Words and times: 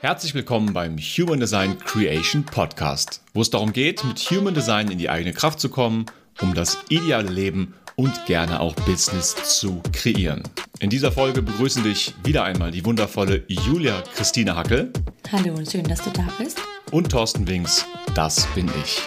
Herzlich 0.00 0.34
willkommen 0.34 0.72
beim 0.72 0.98
Human 0.98 1.38
Design 1.38 1.78
Creation 1.78 2.44
Podcast, 2.44 3.22
wo 3.34 3.40
es 3.40 3.50
darum 3.50 3.72
geht, 3.72 4.04
mit 4.04 4.18
Human 4.30 4.52
Design 4.52 4.90
in 4.90 4.98
die 4.98 5.08
eigene 5.08 5.32
Kraft 5.32 5.60
zu 5.60 5.68
kommen, 5.68 6.06
um 6.40 6.54
das 6.54 6.78
ideale 6.88 7.30
Leben 7.30 7.74
und 7.96 8.26
gerne 8.26 8.60
auch 8.60 8.74
Business 8.74 9.36
zu 9.58 9.80
kreieren. 9.92 10.42
In 10.80 10.90
dieser 10.90 11.12
Folge 11.12 11.42
begrüßen 11.42 11.84
dich 11.84 12.14
wieder 12.24 12.44
einmal 12.44 12.72
die 12.72 12.84
wundervolle 12.84 13.44
Julia 13.46 14.02
Christine 14.14 14.56
Hackel. 14.56 14.92
Hallo 15.30 15.54
und 15.54 15.70
schön, 15.70 15.84
dass 15.84 16.02
du 16.02 16.10
da 16.10 16.26
bist. 16.38 16.60
Und 16.90 17.10
Thorsten 17.10 17.46
Wings, 17.46 17.86
das 18.14 18.46
bin 18.54 18.68
ich. 18.82 19.00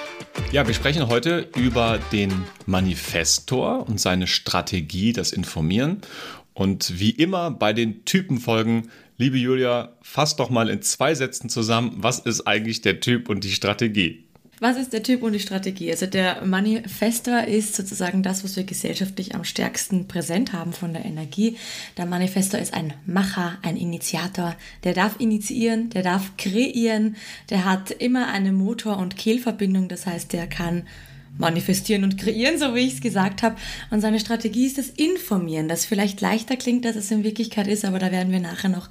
Ja, 0.52 0.66
wir 0.66 0.74
sprechen 0.74 1.08
heute 1.08 1.50
über 1.56 2.00
den 2.12 2.32
Manifestor 2.66 3.88
und 3.88 4.00
seine 4.00 4.28
Strategie, 4.28 5.14
das 5.14 5.32
Informieren. 5.32 6.02
Und 6.54 7.00
wie 7.00 7.10
immer 7.10 7.52
bei 7.52 7.74
den 7.74 8.06
Typenfolgen 8.06 8.90
Liebe 9.18 9.38
Julia, 9.38 9.94
fass 10.02 10.36
doch 10.36 10.50
mal 10.50 10.70
in 10.70 10.82
zwei 10.82 11.16
Sätzen 11.16 11.50
zusammen, 11.50 11.94
was 11.96 12.20
ist 12.20 12.46
eigentlich 12.48 12.82
der 12.82 13.00
Typ 13.00 13.30
und 13.30 13.46
die 13.46 13.52
Strategie? 13.52 14.26
Was 14.60 14.78
ist 14.78 14.92
der 14.92 15.04
Typ 15.04 15.24
und 15.24 15.32
die 15.32 15.40
Strategie? 15.40 15.90
Also 15.90 16.06
der 16.06 16.46
Manifestor 16.46 17.44
ist 17.46 17.76
sozusagen 17.76 18.24
das, 18.24 18.44
was 18.44 18.58
wir 18.58 18.66
gesellschaftlich 18.66 19.34
am 19.34 19.46
stärksten 19.46 20.08
präsent 20.08 20.52
haben 20.52 20.74
von 20.74 20.92
der 20.92 21.06
Energie. 21.06 21.58
Der 21.98 22.06
Manifestor 22.06 22.60
ist 22.60 22.74
ein 22.74 22.94
Macher, 23.06 23.58
ein 23.62 23.78
Initiator. 23.78 24.56
Der 24.84 24.94
darf 24.94 25.20
initiieren, 25.20 25.90
der 25.90 26.04
darf 26.04 26.36
kreieren, 26.38 27.16
der 27.50 27.64
hat 27.64 27.92
immer 27.92 28.28
eine 28.28 28.52
Motor- 28.52 28.98
und 28.98 29.16
Kehlverbindung. 29.18 29.88
Das 29.88 30.06
heißt, 30.06 30.34
der 30.34 30.48
kann 30.48 30.84
manifestieren 31.38 32.04
und 32.04 32.18
kreieren, 32.18 32.58
so 32.58 32.76
wie 32.76 32.80
ich 32.80 32.96
es 32.96 33.02
gesagt 33.02 33.44
habe. 33.44 33.56
Und 33.92 34.02
seine 34.02 34.20
Strategie 34.20 34.66
ist 34.66 34.78
das 34.78 34.90
Informieren, 34.90 35.68
das 35.68 35.86
vielleicht 35.86 36.22
leichter 36.22 36.56
klingt, 36.56 36.86
als 36.86 36.96
es 36.96 37.12
in 37.12 37.24
Wirklichkeit 37.24 37.68
ist, 37.68 37.86
aber 37.86 38.00
da 38.00 38.12
werden 38.12 38.32
wir 38.32 38.40
nachher 38.40 38.70
noch 38.70 38.90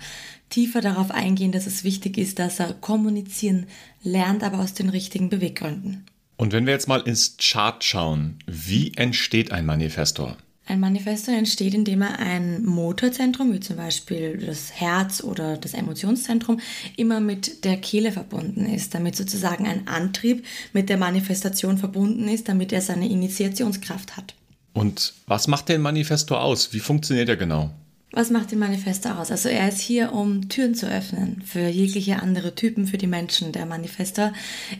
tiefer 0.50 0.80
darauf 0.80 1.10
eingehen, 1.10 1.52
dass 1.52 1.66
es 1.66 1.84
wichtig 1.84 2.18
ist, 2.18 2.38
dass 2.38 2.60
er 2.60 2.74
kommunizieren 2.74 3.66
lernt, 4.02 4.42
aber 4.42 4.60
aus 4.60 4.74
den 4.74 4.88
richtigen 4.88 5.30
Beweggründen. 5.30 6.04
Und 6.36 6.52
wenn 6.52 6.66
wir 6.66 6.72
jetzt 6.72 6.88
mal 6.88 7.00
ins 7.00 7.36
Chart 7.38 7.82
schauen, 7.82 8.38
wie 8.46 8.92
entsteht 8.96 9.52
ein 9.52 9.66
Manifestor? 9.66 10.36
Ein 10.66 10.80
Manifesto 10.80 11.30
entsteht, 11.30 11.74
indem 11.74 12.00
er 12.00 12.18
ein 12.18 12.64
Motorzentrum, 12.64 13.52
wie 13.52 13.60
zum 13.60 13.76
Beispiel 13.76 14.38
das 14.38 14.72
Herz 14.72 15.22
oder 15.22 15.58
das 15.58 15.74
Emotionszentrum, 15.74 16.58
immer 16.96 17.20
mit 17.20 17.64
der 17.64 17.76
Kehle 17.76 18.12
verbunden 18.12 18.64
ist, 18.64 18.94
damit 18.94 19.14
sozusagen 19.14 19.66
ein 19.66 19.86
Antrieb 19.86 20.44
mit 20.72 20.88
der 20.88 20.96
Manifestation 20.96 21.76
verbunden 21.76 22.28
ist, 22.28 22.48
damit 22.48 22.72
er 22.72 22.80
seine 22.80 23.10
Initiationskraft 23.10 24.16
hat. 24.16 24.34
Und 24.72 25.12
was 25.26 25.48
macht 25.48 25.68
den 25.68 25.82
Manifesto 25.82 26.36
aus? 26.36 26.72
Wie 26.72 26.80
funktioniert 26.80 27.28
er 27.28 27.36
genau? 27.36 27.70
Was 28.16 28.30
macht 28.30 28.52
den 28.52 28.60
Manifesto 28.60 29.08
aus? 29.08 29.32
Also 29.32 29.48
er 29.48 29.68
ist 29.68 29.80
hier, 29.80 30.12
um 30.12 30.48
Türen 30.48 30.76
zu 30.76 30.86
öffnen 30.86 31.42
für 31.44 31.66
jegliche 31.66 32.22
andere 32.22 32.54
Typen, 32.54 32.86
für 32.86 32.96
die 32.96 33.08
Menschen. 33.08 33.50
Der 33.50 33.66
Manifesto 33.66 34.30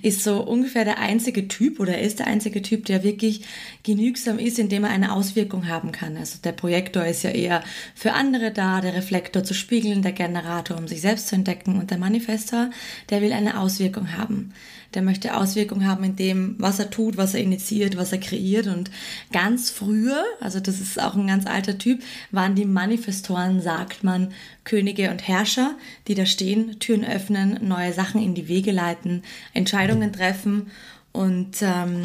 ist 0.02 0.22
so 0.22 0.40
ungefähr 0.40 0.84
der 0.84 1.00
einzige 1.00 1.48
Typ 1.48 1.80
oder 1.80 1.98
ist 1.98 2.20
der 2.20 2.28
einzige 2.28 2.62
Typ, 2.62 2.84
der 2.84 3.02
wirklich 3.02 3.44
genügsam 3.82 4.38
ist, 4.38 4.60
indem 4.60 4.84
er 4.84 4.90
eine 4.90 5.12
Auswirkung 5.12 5.66
haben 5.66 5.90
kann. 5.90 6.16
Also 6.16 6.38
der 6.44 6.52
Projektor 6.52 7.04
ist 7.06 7.24
ja 7.24 7.30
eher 7.30 7.64
für 7.96 8.12
andere 8.12 8.52
da, 8.52 8.80
der 8.80 8.94
Reflektor 8.94 9.42
zu 9.42 9.52
spiegeln, 9.52 10.02
der 10.02 10.12
Generator, 10.12 10.78
um 10.78 10.86
sich 10.86 11.00
selbst 11.00 11.26
zu 11.26 11.34
entdecken 11.34 11.80
und 11.80 11.90
der 11.90 11.98
Manifesto, 11.98 12.66
der 13.10 13.20
will 13.20 13.32
eine 13.32 13.58
Auswirkung 13.58 14.16
haben 14.16 14.52
der 14.94 15.02
möchte 15.02 15.36
Auswirkungen 15.36 15.86
haben 15.86 16.04
in 16.04 16.16
dem, 16.16 16.54
was 16.58 16.78
er 16.78 16.90
tut, 16.90 17.16
was 17.16 17.34
er 17.34 17.40
initiiert, 17.40 17.96
was 17.96 18.12
er 18.12 18.18
kreiert. 18.18 18.66
Und 18.66 18.90
ganz 19.32 19.70
früher, 19.70 20.22
also 20.40 20.60
das 20.60 20.80
ist 20.80 21.00
auch 21.00 21.14
ein 21.14 21.26
ganz 21.26 21.46
alter 21.46 21.78
Typ, 21.78 22.02
waren 22.30 22.54
die 22.54 22.64
Manifestoren, 22.64 23.60
sagt 23.60 24.04
man, 24.04 24.32
Könige 24.64 25.10
und 25.10 25.26
Herrscher, 25.26 25.76
die 26.08 26.14
da 26.14 26.26
stehen, 26.26 26.78
Türen 26.78 27.04
öffnen, 27.04 27.58
neue 27.66 27.92
Sachen 27.92 28.22
in 28.22 28.34
die 28.34 28.48
Wege 28.48 28.72
leiten, 28.72 29.22
Entscheidungen 29.52 30.12
treffen 30.12 30.70
und 31.12 31.56
ähm, 31.62 32.02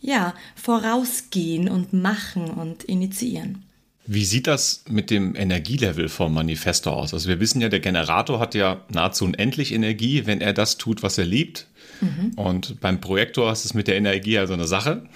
ja, 0.00 0.34
vorausgehen 0.54 1.68
und 1.68 1.92
machen 1.92 2.50
und 2.50 2.84
initiieren. 2.84 3.67
Wie 4.10 4.24
sieht 4.24 4.46
das 4.46 4.84
mit 4.88 5.10
dem 5.10 5.36
Energielevel 5.36 6.08
vom 6.08 6.32
Manifesto 6.32 6.90
aus? 6.90 7.12
Also 7.12 7.28
wir 7.28 7.40
wissen 7.40 7.60
ja, 7.60 7.68
der 7.68 7.80
Generator 7.80 8.40
hat 8.40 8.54
ja 8.54 8.80
nahezu 8.90 9.26
unendlich 9.26 9.70
Energie, 9.70 10.24
wenn 10.24 10.40
er 10.40 10.54
das 10.54 10.78
tut, 10.78 11.02
was 11.02 11.18
er 11.18 11.26
liebt. 11.26 11.66
Mhm. 12.00 12.32
Und 12.36 12.80
beim 12.80 13.02
Projektor 13.02 13.52
ist 13.52 13.66
es 13.66 13.74
mit 13.74 13.86
der 13.86 13.96
Energie 13.96 14.38
also 14.38 14.54
eine 14.54 14.66
Sache. 14.66 15.06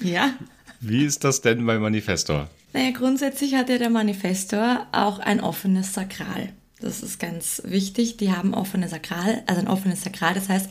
Ja. 0.00 0.32
Wie 0.78 1.04
ist 1.04 1.24
das 1.24 1.40
denn 1.40 1.66
beim 1.66 1.82
Manifestor? 1.82 2.48
Naja, 2.72 2.92
grundsätzlich 2.92 3.56
hat 3.56 3.68
ja 3.68 3.78
der 3.78 3.90
Manifestor 3.90 4.86
auch 4.92 5.18
ein 5.18 5.40
offenes 5.40 5.92
Sakral. 5.92 6.52
Das 6.84 7.02
ist 7.02 7.18
ganz 7.18 7.62
wichtig. 7.64 8.18
Die 8.18 8.30
haben 8.30 8.52
offene 8.52 8.88
Sakral, 8.88 9.42
also 9.46 9.58
ein 9.62 9.68
offenes 9.68 10.02
Sakral. 10.02 10.34
Das 10.34 10.50
heißt, 10.50 10.68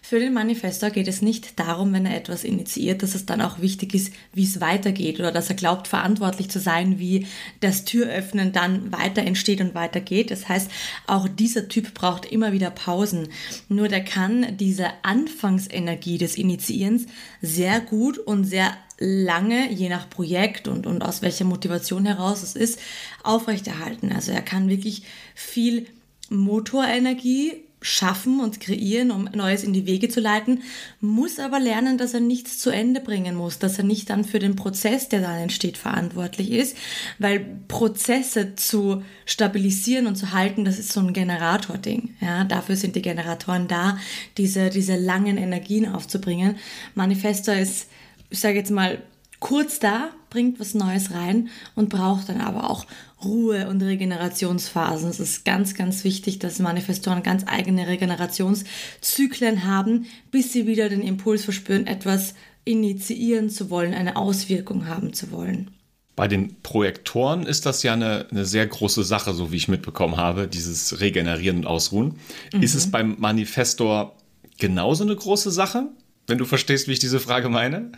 für 0.00 0.20
den 0.20 0.32
Manifestor 0.32 0.90
geht 0.90 1.08
es 1.08 1.22
nicht 1.22 1.58
darum, 1.58 1.92
wenn 1.92 2.06
er 2.06 2.16
etwas 2.16 2.44
initiiert, 2.44 3.02
dass 3.02 3.16
es 3.16 3.26
dann 3.26 3.40
auch 3.40 3.60
wichtig 3.60 3.92
ist, 3.92 4.12
wie 4.32 4.44
es 4.44 4.60
weitergeht 4.60 5.18
oder 5.18 5.32
dass 5.32 5.48
er 5.48 5.56
glaubt, 5.56 5.88
verantwortlich 5.88 6.48
zu 6.48 6.60
sein, 6.60 7.00
wie 7.00 7.26
das 7.58 7.84
Türöffnen 7.84 8.52
dann 8.52 8.92
weiter 8.92 9.22
entsteht 9.22 9.60
und 9.60 9.74
weitergeht. 9.74 10.30
Das 10.30 10.48
heißt, 10.48 10.70
auch 11.08 11.26
dieser 11.26 11.66
Typ 11.66 11.92
braucht 11.94 12.26
immer 12.26 12.52
wieder 12.52 12.70
Pausen. 12.70 13.28
Nur 13.68 13.88
der 13.88 14.04
kann 14.04 14.56
diese 14.58 14.86
Anfangsenergie 15.02 16.18
des 16.18 16.36
Initiierens 16.36 17.06
sehr 17.42 17.80
gut 17.80 18.18
und 18.18 18.44
sehr 18.44 18.72
lange, 18.98 19.72
je 19.72 19.88
nach 19.88 20.08
Projekt 20.08 20.68
und, 20.68 20.86
und 20.86 21.02
aus 21.02 21.22
welcher 21.22 21.44
Motivation 21.44 22.06
heraus 22.06 22.42
es 22.42 22.56
ist, 22.56 22.80
aufrechterhalten. 23.22 24.12
Also 24.12 24.32
er 24.32 24.42
kann 24.42 24.68
wirklich 24.68 25.02
viel 25.34 25.86
Motorenergie 26.30 27.66
schaffen 27.82 28.40
und 28.40 28.58
kreieren, 28.58 29.10
um 29.10 29.28
Neues 29.34 29.62
in 29.62 29.72
die 29.72 29.86
Wege 29.86 30.08
zu 30.08 30.20
leiten, 30.20 30.62
muss 31.00 31.38
aber 31.38 31.60
lernen, 31.60 31.98
dass 31.98 32.14
er 32.14 32.20
nichts 32.20 32.58
zu 32.58 32.70
Ende 32.70 33.00
bringen 33.00 33.36
muss, 33.36 33.58
dass 33.58 33.78
er 33.78 33.84
nicht 33.84 34.10
dann 34.10 34.24
für 34.24 34.38
den 34.38 34.56
Prozess, 34.56 35.08
der 35.08 35.20
dann 35.20 35.38
entsteht, 35.38 35.76
verantwortlich 35.76 36.50
ist, 36.50 36.76
weil 37.18 37.46
Prozesse 37.68 38.56
zu 38.56 39.02
stabilisieren 39.24 40.06
und 40.06 40.16
zu 40.16 40.32
halten, 40.32 40.64
das 40.64 40.78
ist 40.78 40.92
so 40.92 41.00
ein 41.00 41.12
Generator-Ding. 41.12 42.16
Ja, 42.20 42.44
dafür 42.44 42.76
sind 42.76 42.96
die 42.96 43.02
Generatoren 43.02 43.68
da, 43.68 43.98
diese, 44.36 44.70
diese 44.70 44.96
langen 44.96 45.36
Energien 45.36 45.86
aufzubringen. 45.86 46.56
Manifesto 46.94 47.52
ist 47.52 47.88
ich 48.30 48.40
sage 48.40 48.56
jetzt 48.56 48.70
mal, 48.70 49.02
kurz 49.40 49.78
da, 49.78 50.10
bringt 50.30 50.58
was 50.60 50.74
Neues 50.74 51.12
rein 51.12 51.48
und 51.74 51.88
braucht 51.88 52.28
dann 52.28 52.40
aber 52.40 52.70
auch 52.70 52.86
Ruhe 53.24 53.68
und 53.68 53.82
Regenerationsphasen. 53.82 55.08
Es 55.08 55.20
ist 55.20 55.44
ganz, 55.44 55.74
ganz 55.74 56.04
wichtig, 56.04 56.38
dass 56.38 56.58
Manifestoren 56.58 57.22
ganz 57.22 57.44
eigene 57.46 57.86
Regenerationszyklen 57.86 59.64
haben, 59.64 60.06
bis 60.30 60.52
sie 60.52 60.66
wieder 60.66 60.88
den 60.88 61.02
Impuls 61.02 61.44
verspüren, 61.44 61.86
etwas 61.86 62.34
initiieren 62.64 63.48
zu 63.48 63.70
wollen, 63.70 63.94
eine 63.94 64.16
Auswirkung 64.16 64.86
haben 64.86 65.12
zu 65.12 65.30
wollen. 65.30 65.70
Bei 66.16 66.28
den 66.28 66.60
Projektoren 66.62 67.44
ist 67.44 67.66
das 67.66 67.82
ja 67.82 67.92
eine, 67.92 68.26
eine 68.30 68.46
sehr 68.46 68.66
große 68.66 69.04
Sache, 69.04 69.34
so 69.34 69.52
wie 69.52 69.56
ich 69.56 69.68
mitbekommen 69.68 70.16
habe, 70.16 70.48
dieses 70.48 71.00
Regenerieren 71.00 71.58
und 71.58 71.66
Ausruhen. 71.66 72.14
Mhm. 72.52 72.62
Ist 72.62 72.74
es 72.74 72.90
beim 72.90 73.16
Manifestor 73.18 74.16
genauso 74.58 75.04
eine 75.04 75.14
große 75.14 75.50
Sache? 75.50 75.88
Wenn 76.26 76.38
du 76.38 76.44
verstehst, 76.44 76.88
wie 76.88 76.92
ich 76.92 76.98
diese 76.98 77.20
Frage 77.20 77.48
meine? 77.48 77.92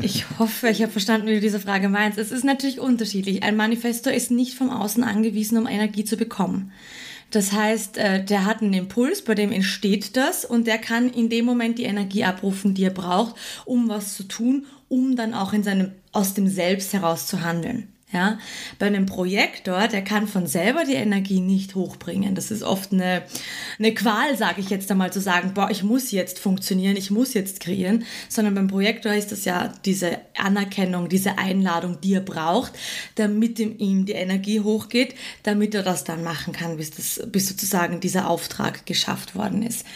Ich 0.00 0.24
hoffe, 0.38 0.68
ich 0.68 0.82
habe 0.82 0.92
verstanden, 0.92 1.26
wie 1.26 1.34
du 1.34 1.40
diese 1.40 1.60
Frage 1.60 1.88
meinst. 1.88 2.18
Es 2.18 2.32
ist 2.32 2.44
natürlich 2.44 2.80
unterschiedlich. 2.80 3.42
Ein 3.42 3.56
Manifesto 3.56 4.08
ist 4.08 4.30
nicht 4.30 4.54
vom 4.54 4.70
Außen 4.70 5.04
angewiesen, 5.04 5.58
um 5.58 5.66
Energie 5.66 6.04
zu 6.04 6.16
bekommen. 6.16 6.72
Das 7.30 7.52
heißt, 7.52 7.96
äh, 7.96 8.24
der 8.24 8.44
hat 8.44 8.62
einen 8.62 8.74
Impuls, 8.74 9.22
bei 9.22 9.34
dem 9.34 9.52
entsteht 9.52 10.16
das 10.16 10.44
und 10.44 10.66
der 10.66 10.78
kann 10.78 11.08
in 11.10 11.30
dem 11.30 11.46
Moment 11.46 11.78
die 11.78 11.84
Energie 11.84 12.24
abrufen, 12.24 12.74
die 12.74 12.84
er 12.84 12.90
braucht, 12.90 13.36
um 13.64 13.88
was 13.88 14.14
zu 14.14 14.24
tun, 14.24 14.66
um 14.88 15.16
dann 15.16 15.32
auch 15.32 15.54
in 15.54 15.62
seinem, 15.62 15.92
aus 16.12 16.34
dem 16.34 16.46
Selbst 16.46 16.92
heraus 16.92 17.26
zu 17.26 17.40
handeln. 17.40 17.88
Ja, 18.12 18.38
bei 18.78 18.86
einem 18.86 19.06
Projektor, 19.06 19.88
der 19.88 20.04
kann 20.04 20.28
von 20.28 20.46
selber 20.46 20.84
die 20.84 20.92
Energie 20.92 21.40
nicht 21.40 21.74
hochbringen. 21.74 22.34
Das 22.34 22.50
ist 22.50 22.62
oft 22.62 22.92
eine, 22.92 23.22
eine 23.78 23.94
Qual, 23.94 24.36
sage 24.36 24.60
ich 24.60 24.68
jetzt 24.68 24.90
einmal, 24.90 25.10
zu 25.10 25.20
sagen, 25.20 25.54
boah, 25.54 25.70
ich 25.70 25.82
muss 25.82 26.10
jetzt 26.10 26.38
funktionieren, 26.38 26.96
ich 26.96 27.10
muss 27.10 27.32
jetzt 27.32 27.60
kreieren, 27.60 28.04
sondern 28.28 28.54
beim 28.54 28.68
Projektor 28.68 29.14
ist 29.14 29.32
das 29.32 29.46
ja 29.46 29.72
diese 29.86 30.18
Anerkennung, 30.36 31.08
diese 31.08 31.38
Einladung, 31.38 32.02
die 32.02 32.12
er 32.12 32.20
braucht, 32.20 32.72
damit 33.14 33.58
ihm 33.58 34.04
die 34.04 34.12
Energie 34.12 34.60
hochgeht, 34.60 35.14
damit 35.42 35.74
er 35.74 35.82
das 35.82 36.04
dann 36.04 36.22
machen 36.22 36.52
kann, 36.52 36.76
bis, 36.76 36.90
das, 36.90 37.22
bis 37.32 37.48
sozusagen 37.48 38.00
dieser 38.00 38.28
Auftrag 38.28 38.84
geschafft 38.84 39.34
worden 39.34 39.62
ist 39.62 39.86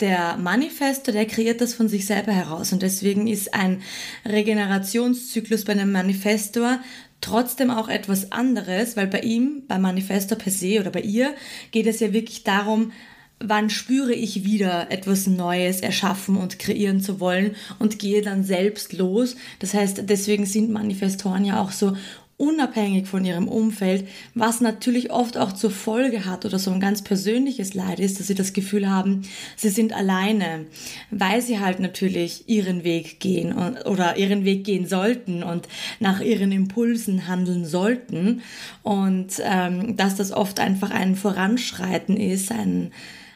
der 0.00 0.36
Manifesto, 0.36 1.12
der 1.12 1.26
kreiert 1.26 1.60
das 1.60 1.74
von 1.74 1.88
sich 1.88 2.06
selber 2.06 2.32
heraus. 2.32 2.72
Und 2.72 2.82
deswegen 2.82 3.26
ist 3.26 3.54
ein 3.54 3.82
Regenerationszyklus 4.26 5.64
bei 5.64 5.72
einem 5.72 5.92
Manifestor 5.92 6.80
trotzdem 7.24 7.70
auch 7.70 7.88
etwas 7.88 8.32
anderes, 8.32 8.96
weil 8.96 9.06
bei 9.06 9.20
ihm, 9.20 9.62
beim 9.66 9.82
Manifesto 9.82 10.36
per 10.36 10.52
se 10.52 10.80
oder 10.80 10.90
bei 10.90 11.00
ihr, 11.00 11.34
geht 11.70 11.86
es 11.86 12.00
ja 12.00 12.12
wirklich 12.12 12.44
darum, 12.44 12.92
wann 13.40 13.70
spüre 13.70 14.12
ich 14.12 14.44
wieder 14.44 14.90
etwas 14.90 15.26
Neues 15.26 15.80
erschaffen 15.80 16.36
und 16.36 16.58
kreieren 16.58 17.00
zu 17.00 17.20
wollen 17.20 17.56
und 17.78 17.98
gehe 17.98 18.22
dann 18.22 18.44
selbst 18.44 18.92
los. 18.92 19.36
Das 19.58 19.74
heißt, 19.74 20.02
deswegen 20.08 20.46
sind 20.46 20.70
Manifestoren 20.70 21.44
ja 21.44 21.60
auch 21.60 21.72
so 21.72 21.96
unabhängig 22.44 23.06
von 23.06 23.24
ihrem 23.24 23.48
Umfeld, 23.48 24.06
was 24.34 24.60
natürlich 24.60 25.10
oft 25.10 25.38
auch 25.38 25.52
zur 25.52 25.70
Folge 25.70 26.26
hat 26.26 26.44
oder 26.44 26.58
so 26.58 26.70
ein 26.70 26.80
ganz 26.80 27.02
persönliches 27.02 27.74
Leid 27.74 28.00
ist, 28.00 28.20
dass 28.20 28.26
sie 28.26 28.34
das 28.34 28.52
Gefühl 28.52 28.90
haben, 28.90 29.22
sie 29.56 29.70
sind 29.70 29.92
alleine, 29.92 30.66
weil 31.10 31.40
sie 31.40 31.60
halt 31.60 31.80
natürlich 31.80 32.48
ihren 32.48 32.84
Weg 32.84 33.20
gehen 33.20 33.54
oder 33.84 34.16
ihren 34.16 34.44
Weg 34.44 34.64
gehen 34.64 34.86
sollten 34.86 35.42
und 35.42 35.68
nach 36.00 36.20
ihren 36.20 36.52
Impulsen 36.52 37.26
handeln 37.28 37.64
sollten 37.64 38.42
und 38.82 39.40
ähm, 39.42 39.96
dass 39.96 40.16
das 40.16 40.30
oft 40.32 40.60
einfach 40.60 40.90
ein 40.90 41.16
Voranschreiten 41.16 42.16
ist, 42.16 42.52
ein 42.52 42.92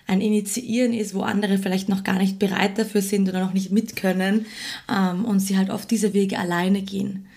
ein 0.08 0.22
Initiieren 0.22 0.94
ist, 0.94 1.14
wo 1.14 1.20
andere 1.20 1.58
vielleicht 1.58 1.90
noch 1.90 2.02
gar 2.02 2.16
nicht 2.16 2.38
bereit 2.38 2.78
dafür 2.78 3.02
sind 3.02 3.28
oder 3.28 3.40
noch 3.40 3.52
nicht 3.52 3.70
mitkönnen 3.70 4.46
ähm, 4.90 5.26
und 5.26 5.40
sie 5.40 5.58
halt 5.58 5.68
oft 5.68 5.90
diese 5.90 6.14
Wege 6.14 6.38
alleine 6.38 6.80
gehen. 6.80 7.27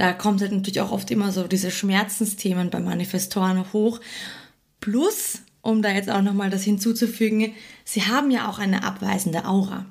Da 0.00 0.14
kommt 0.14 0.40
halt 0.40 0.52
natürlich 0.52 0.80
auch 0.80 0.92
oft 0.92 1.10
immer 1.10 1.30
so 1.30 1.46
diese 1.46 1.70
Schmerzensthemen 1.70 2.70
bei 2.70 2.80
Manifestoren 2.80 3.70
hoch. 3.74 4.00
Plus, 4.80 5.40
um 5.60 5.82
da 5.82 5.90
jetzt 5.90 6.08
auch 6.08 6.22
nochmal 6.22 6.48
das 6.48 6.62
hinzuzufügen, 6.62 7.52
sie 7.84 8.04
haben 8.04 8.30
ja 8.30 8.48
auch 8.48 8.58
eine 8.58 8.82
abweisende 8.82 9.44
Aura. 9.44 9.84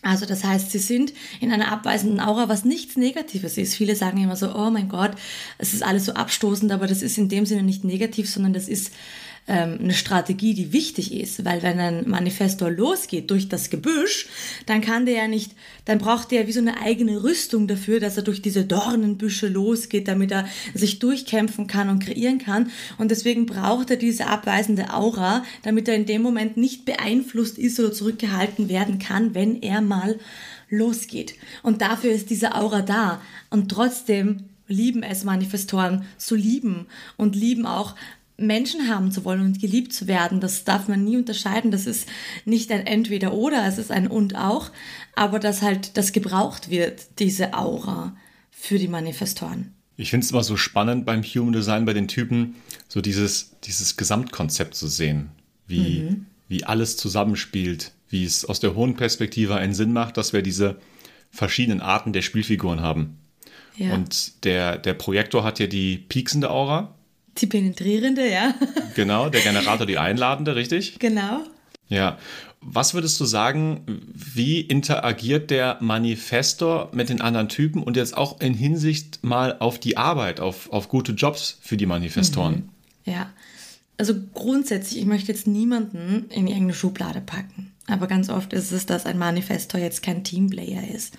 Also 0.00 0.24
das 0.24 0.44
heißt, 0.44 0.70
sie 0.70 0.78
sind 0.78 1.12
in 1.40 1.52
einer 1.52 1.70
abweisenden 1.70 2.20
Aura, 2.20 2.48
was 2.48 2.64
nichts 2.64 2.96
Negatives 2.96 3.58
ist. 3.58 3.74
Viele 3.74 3.96
sagen 3.96 4.16
immer 4.16 4.34
so, 4.34 4.54
oh 4.54 4.70
mein 4.70 4.88
Gott, 4.88 5.10
es 5.58 5.74
ist 5.74 5.82
alles 5.82 6.06
so 6.06 6.14
abstoßend, 6.14 6.72
aber 6.72 6.86
das 6.86 7.02
ist 7.02 7.18
in 7.18 7.28
dem 7.28 7.44
Sinne 7.44 7.64
nicht 7.64 7.84
negativ, 7.84 8.30
sondern 8.30 8.54
das 8.54 8.66
ist 8.66 8.94
ähm, 9.48 9.78
eine 9.80 9.94
Strategie, 9.94 10.54
die 10.54 10.72
wichtig 10.72 11.12
ist, 11.12 11.44
weil 11.44 11.62
wenn 11.62 11.80
ein 11.80 12.08
Manifestor 12.08 12.70
losgeht 12.70 13.30
durch 13.30 13.48
das 13.48 13.70
Gebüsch, 13.70 14.28
dann 14.66 14.80
kann 14.80 15.06
der 15.06 15.14
ja 15.14 15.28
nicht, 15.28 15.52
dann 15.86 15.98
braucht 15.98 16.30
der 16.30 16.46
wie 16.46 16.52
so 16.52 16.60
eine 16.60 16.80
eigene 16.80 17.22
Rüstung 17.22 17.66
dafür, 17.66 17.98
dass 17.98 18.16
er 18.16 18.22
durch 18.22 18.42
diese 18.42 18.64
Dornenbüsche 18.64 19.48
losgeht, 19.48 20.06
damit 20.06 20.30
er 20.30 20.46
sich 20.74 20.98
durchkämpfen 20.98 21.66
kann 21.66 21.88
und 21.88 22.00
kreieren 22.00 22.38
kann. 22.38 22.70
Und 22.98 23.10
deswegen 23.10 23.46
braucht 23.46 23.90
er 23.90 23.96
diese 23.96 24.26
abweisende 24.26 24.92
Aura, 24.92 25.44
damit 25.62 25.88
er 25.88 25.94
in 25.94 26.06
dem 26.06 26.22
Moment 26.22 26.56
nicht 26.56 26.84
beeinflusst 26.84 27.58
ist 27.58 27.80
oder 27.80 27.92
zurückgehalten 27.92 28.68
werden 28.68 28.98
kann, 28.98 29.34
wenn 29.34 29.62
er 29.62 29.80
mal 29.80 30.18
losgeht. 30.68 31.34
Und 31.62 31.80
dafür 31.80 32.12
ist 32.12 32.30
diese 32.30 32.54
Aura 32.54 32.82
da. 32.82 33.22
Und 33.50 33.70
trotzdem 33.70 34.44
lieben 34.68 35.02
es 35.02 35.24
Manifestoren 35.24 36.04
zu 36.18 36.34
lieben 36.34 36.86
und 37.16 37.34
lieben 37.34 37.66
auch 37.66 37.94
Menschen 38.38 38.88
haben 38.88 39.10
zu 39.10 39.24
wollen 39.24 39.42
und 39.42 39.60
geliebt 39.60 39.92
zu 39.92 40.06
werden, 40.06 40.40
das 40.40 40.64
darf 40.64 40.88
man 40.88 41.04
nie 41.04 41.16
unterscheiden. 41.16 41.70
Das 41.70 41.86
ist 41.86 42.08
nicht 42.44 42.70
ein 42.70 42.86
Entweder 42.86 43.34
oder, 43.34 43.66
es 43.66 43.78
ist 43.78 43.90
ein 43.90 44.06
Und 44.06 44.36
auch, 44.36 44.70
aber 45.14 45.40
dass 45.40 45.60
halt 45.60 45.96
das 45.96 46.12
gebraucht 46.12 46.70
wird, 46.70 47.18
diese 47.18 47.54
Aura 47.54 48.16
für 48.50 48.78
die 48.78 48.88
Manifestoren. 48.88 49.74
Ich 49.96 50.10
finde 50.10 50.24
es 50.24 50.30
immer 50.30 50.44
so 50.44 50.56
spannend 50.56 51.04
beim 51.04 51.24
Human 51.24 51.52
Design 51.52 51.84
bei 51.84 51.92
den 51.92 52.06
Typen, 52.06 52.54
so 52.86 53.00
dieses, 53.00 53.56
dieses 53.64 53.96
Gesamtkonzept 53.96 54.76
zu 54.76 54.86
sehen, 54.86 55.30
wie, 55.66 56.02
mhm. 56.02 56.26
wie 56.46 56.62
alles 56.62 56.96
zusammenspielt, 56.96 57.92
wie 58.08 58.24
es 58.24 58.44
aus 58.44 58.60
der 58.60 58.76
hohen 58.76 58.94
Perspektive 58.94 59.56
einen 59.56 59.74
Sinn 59.74 59.92
macht, 59.92 60.16
dass 60.16 60.32
wir 60.32 60.42
diese 60.42 60.80
verschiedenen 61.32 61.80
Arten 61.80 62.12
der 62.12 62.22
Spielfiguren 62.22 62.80
haben. 62.80 63.18
Ja. 63.76 63.94
Und 63.94 64.44
der, 64.44 64.78
der 64.78 64.94
Projektor 64.94 65.42
hat 65.42 65.58
ja 65.58 65.66
die 65.66 65.98
pieksende 65.98 66.50
Aura, 66.50 66.94
die 67.40 67.46
penetrierende, 67.46 68.30
ja. 68.30 68.54
Genau, 68.94 69.28
der 69.28 69.40
Generator 69.40 69.86
die 69.86 69.98
einladende, 69.98 70.56
richtig? 70.56 70.98
Genau. 70.98 71.40
Ja. 71.88 72.18
Was 72.60 72.92
würdest 72.92 73.20
du 73.20 73.24
sagen, 73.24 74.02
wie 74.12 74.60
interagiert 74.60 75.50
der 75.50 75.78
Manifestor 75.80 76.90
mit 76.92 77.08
den 77.08 77.20
anderen 77.20 77.48
Typen 77.48 77.82
und 77.82 77.96
jetzt 77.96 78.16
auch 78.16 78.40
in 78.40 78.52
Hinsicht 78.52 79.20
mal 79.22 79.56
auf 79.60 79.78
die 79.78 79.96
Arbeit, 79.96 80.40
auf, 80.40 80.70
auf 80.72 80.88
gute 80.88 81.12
Jobs 81.12 81.58
für 81.60 81.76
die 81.76 81.86
Manifestoren? 81.86 82.54
Mhm. 83.04 83.12
Ja, 83.12 83.30
also 83.96 84.14
grundsätzlich, 84.34 85.00
ich 85.00 85.06
möchte 85.06 85.30
jetzt 85.30 85.46
niemanden 85.46 86.26
in 86.30 86.46
irgendeine 86.46 86.74
Schublade 86.74 87.20
packen. 87.20 87.72
Aber 87.86 88.06
ganz 88.06 88.28
oft 88.28 88.52
ist 88.52 88.72
es, 88.72 88.86
dass 88.86 89.06
ein 89.06 89.18
Manifestor 89.18 89.80
jetzt 89.80 90.02
kein 90.02 90.24
Teamplayer 90.24 90.82
ist 90.94 91.14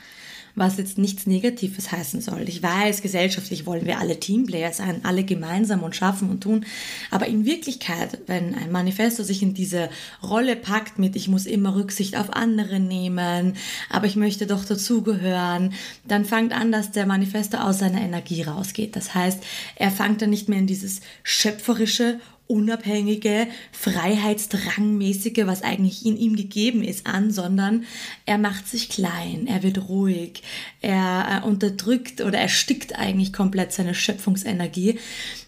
was 0.60 0.78
jetzt 0.78 0.98
nichts 0.98 1.26
Negatives 1.26 1.92
heißen 1.92 2.22
soll. 2.22 2.48
Ich 2.48 2.62
weiß, 2.62 3.02
gesellschaftlich 3.02 3.66
wollen 3.66 3.86
wir 3.86 4.00
alle 4.00 4.20
Teamplayer 4.20 4.72
sein, 4.74 5.02
alle 5.04 5.24
gemeinsam 5.24 5.84
und 5.84 5.96
schaffen 5.96 6.30
und 6.30 6.42
tun. 6.42 6.66
Aber 7.10 7.28
in 7.28 7.46
Wirklichkeit, 7.46 8.20
wenn 8.28 8.54
ein 8.54 8.72
Manifesto 8.72 9.24
sich 9.24 9.42
in 9.42 9.54
diese 9.54 9.90
Rolle 10.22 10.56
packt 10.56 11.00
mit, 11.00 11.16
ich 11.16 11.28
muss 11.28 11.46
immer 11.46 11.76
Rücksicht 11.76 12.18
auf 12.18 12.34
andere 12.34 12.80
nehmen, 12.80 13.56
aber 13.90 14.06
ich 14.06 14.16
möchte 14.16 14.46
doch 14.46 14.66
dazugehören, 14.66 15.74
dann 16.08 16.26
fängt 16.26 16.54
an, 16.54 16.72
dass 16.72 16.92
der 16.92 17.06
Manifesto 17.06 17.58
aus 17.58 17.80
seiner 17.80 18.02
Energie 18.02 18.44
rausgeht. 18.44 18.96
Das 18.96 19.16
heißt, 19.16 19.42
er 19.76 19.92
fängt 19.92 20.22
dann 20.22 20.30
nicht 20.30 20.50
mehr 20.50 20.60
in 20.60 20.68
dieses 20.68 21.02
schöpferische 21.24 22.20
unabhängige, 22.50 23.48
freiheitsdrangmäßige, 23.72 25.46
was 25.46 25.62
eigentlich 25.62 26.06
in 26.06 26.18
ihm 26.18 26.36
gegeben 26.36 26.84
ist, 26.84 27.06
an, 27.06 27.32
sondern 27.32 27.86
er 28.26 28.40
macht 28.40 28.68
sich 28.68 28.90
klein, 28.90 29.46
er 29.46 29.62
wird 29.62 29.88
ruhig, 29.88 30.42
er 30.82 31.44
unterdrückt 31.46 32.22
oder 32.22 32.40
erstickt 32.40 32.98
eigentlich 32.98 33.34
komplett 33.34 33.72
seine 33.72 33.94
Schöpfungsenergie 33.94 35.00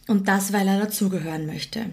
und 0.08 0.28
das, 0.28 0.54
weil 0.54 0.68
er 0.68 0.80
dazugehören 0.80 1.48
möchte. 1.48 1.88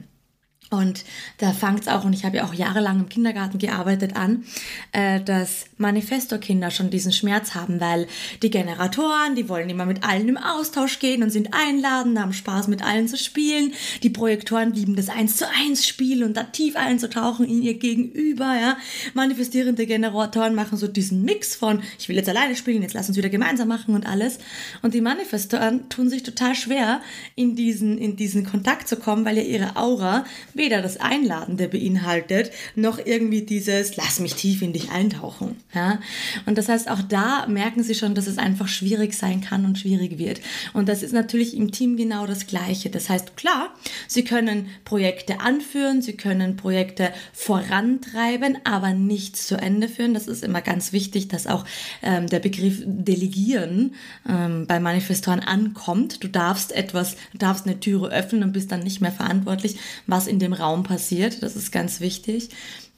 Und 0.71 1.05
da 1.39 1.53
fängt 1.53 1.81
es 1.81 1.89
auch, 1.89 2.05
und 2.05 2.13
ich 2.13 2.27
habe 2.27 2.39
ja 2.39 2.45
auch 2.45 2.53
jahrelang 2.53 3.01
im 3.01 3.09
Kindergarten 3.09 3.59
gearbeitet, 3.59 4.17
an, 4.17 4.45
äh, 4.93 5.21
dass 5.21 5.67
Manifesto-Kinder 5.79 6.71
schon 6.71 6.91
diesen 6.91 7.13
Schmerz 7.13 7.55
haben, 7.55 7.81
weil 7.81 8.07
die 8.43 8.51
Generatoren, 8.51 9.35
die 9.35 9.49
wollen 9.49 9.71
immer 9.71 9.87
mit 9.87 10.05
allen 10.05 10.29
im 10.29 10.37
Austausch 10.37 10.99
gehen 10.99 11.23
und 11.23 11.31
sind 11.31 11.55
einladend, 11.55 12.19
haben 12.19 12.35
Spaß 12.35 12.69
mit 12.69 12.85
allen 12.85 13.09
zu 13.09 13.17
spielen. 13.17 13.73
Die 14.03 14.11
Projektoren 14.11 14.75
lieben 14.75 14.95
das 14.95 15.09
Eins 15.09 15.37
zu 15.37 15.47
eins 15.49 15.87
Spiel 15.87 16.23
und 16.23 16.37
da 16.37 16.43
tief 16.43 16.77
einzutauchen 16.77 17.47
in 17.47 17.63
ihr 17.63 17.79
Gegenüber, 17.79 18.55
ja. 18.61 18.77
Manifestierende 19.15 19.87
Generatoren 19.87 20.55
machen 20.55 20.77
so 20.77 20.87
diesen 20.87 21.23
Mix 21.23 21.57
von, 21.57 21.83
ich 21.99 22.11
will 22.11 22.17
jetzt 22.17 22.29
alleine 22.29 22.57
spielen, 22.57 22.83
jetzt 22.83 22.95
lass 22.95 23.09
uns 23.09 23.17
wieder 23.17 23.31
gemeinsam 23.31 23.69
machen 23.69 23.95
und 23.95 24.07
alles. 24.07 24.39
Und 24.83 24.93
die 24.93 25.01
Manifestoren 25.01 25.89
tun 25.89 26.11
sich 26.11 26.25
total 26.25 26.55
schwer, 26.55 27.01
in 27.37 27.57
diesen, 27.57 27.97
in 27.97 28.17
diesen 28.17 28.45
Kontakt 28.45 28.87
zu 28.87 28.97
kommen, 28.97 29.25
weil 29.25 29.39
ja 29.39 29.45
ihre 29.45 29.77
Aura 29.77 30.25
weder 30.59 30.83
das 30.83 30.99
Einladende 30.99 31.69
beinhaltet, 31.69 32.51
noch 32.75 32.99
irgendwie 33.05 33.43
dieses 33.43 33.97
Lass 33.97 34.21
mich 34.21 34.35
tief 34.35 34.63
in 34.63 34.73
dich 34.73 34.91
eintauchen. 34.91 35.57
Ja? 35.75 36.01
Und 36.47 36.59
das 36.59 36.69
heißt, 36.69 36.91
auch 36.91 37.03
da 37.03 37.47
merken 37.47 37.83
sie 37.83 37.95
schon, 37.95 38.15
dass 38.15 38.27
es 38.27 38.39
einfach 38.39 38.69
schwierig 38.69 39.15
sein 39.15 39.41
kann 39.41 39.65
und 39.65 39.79
schwierig 39.79 40.19
wird. 40.19 40.41
Und 40.73 40.89
das 40.89 41.03
ist 41.03 41.13
natürlich 41.13 41.57
im 41.57 41.73
Team 41.73 41.97
genau 41.97 42.27
das 42.27 42.47
Gleiche. 42.47 42.91
Das 42.91 43.09
heißt, 43.09 43.37
klar, 43.37 43.75
sie 44.07 44.25
können 44.25 44.67
Projekte 44.85 45.41
anführen, 45.41 46.03
sie 46.03 46.15
können 46.15 46.57
Projekte 46.57 47.13
vorantreiben, 47.33 48.59
aber 48.65 48.93
nicht 48.93 49.37
zu 49.37 49.57
Ende 49.57 49.89
führen. 49.89 50.15
Das 50.15 50.27
ist 50.27 50.45
immer 50.45 50.61
ganz 50.61 50.93
wichtig, 50.93 51.29
dass 51.29 51.47
auch 51.47 51.65
ähm, 52.03 52.27
der 52.27 52.41
Begriff 52.41 52.83
Delegieren 52.85 53.95
ähm, 54.29 54.67
bei 54.67 54.81
Manifestoren 54.81 55.41
ankommt. 55.41 56.23
Du 56.23 56.29
darfst 56.29 56.73
etwas, 56.73 57.17
du 57.33 57.39
darfst 57.39 57.67
eine 57.67 57.81
Türe 57.81 58.11
öffnen 58.11 58.43
und 58.43 58.53
bist 58.53 58.73
dann 58.73 58.81
nicht 58.81 59.01
mehr 59.01 59.13
verantwortlich, 59.13 59.77
was 60.07 60.27
in 60.27 60.39
dem 60.39 60.48
dem 60.49 60.55
Raum 60.55 60.83
passiert. 60.83 61.43
Das 61.43 61.57
ist 61.57 61.73
ganz 61.73 62.01
wichtig. 62.01 62.51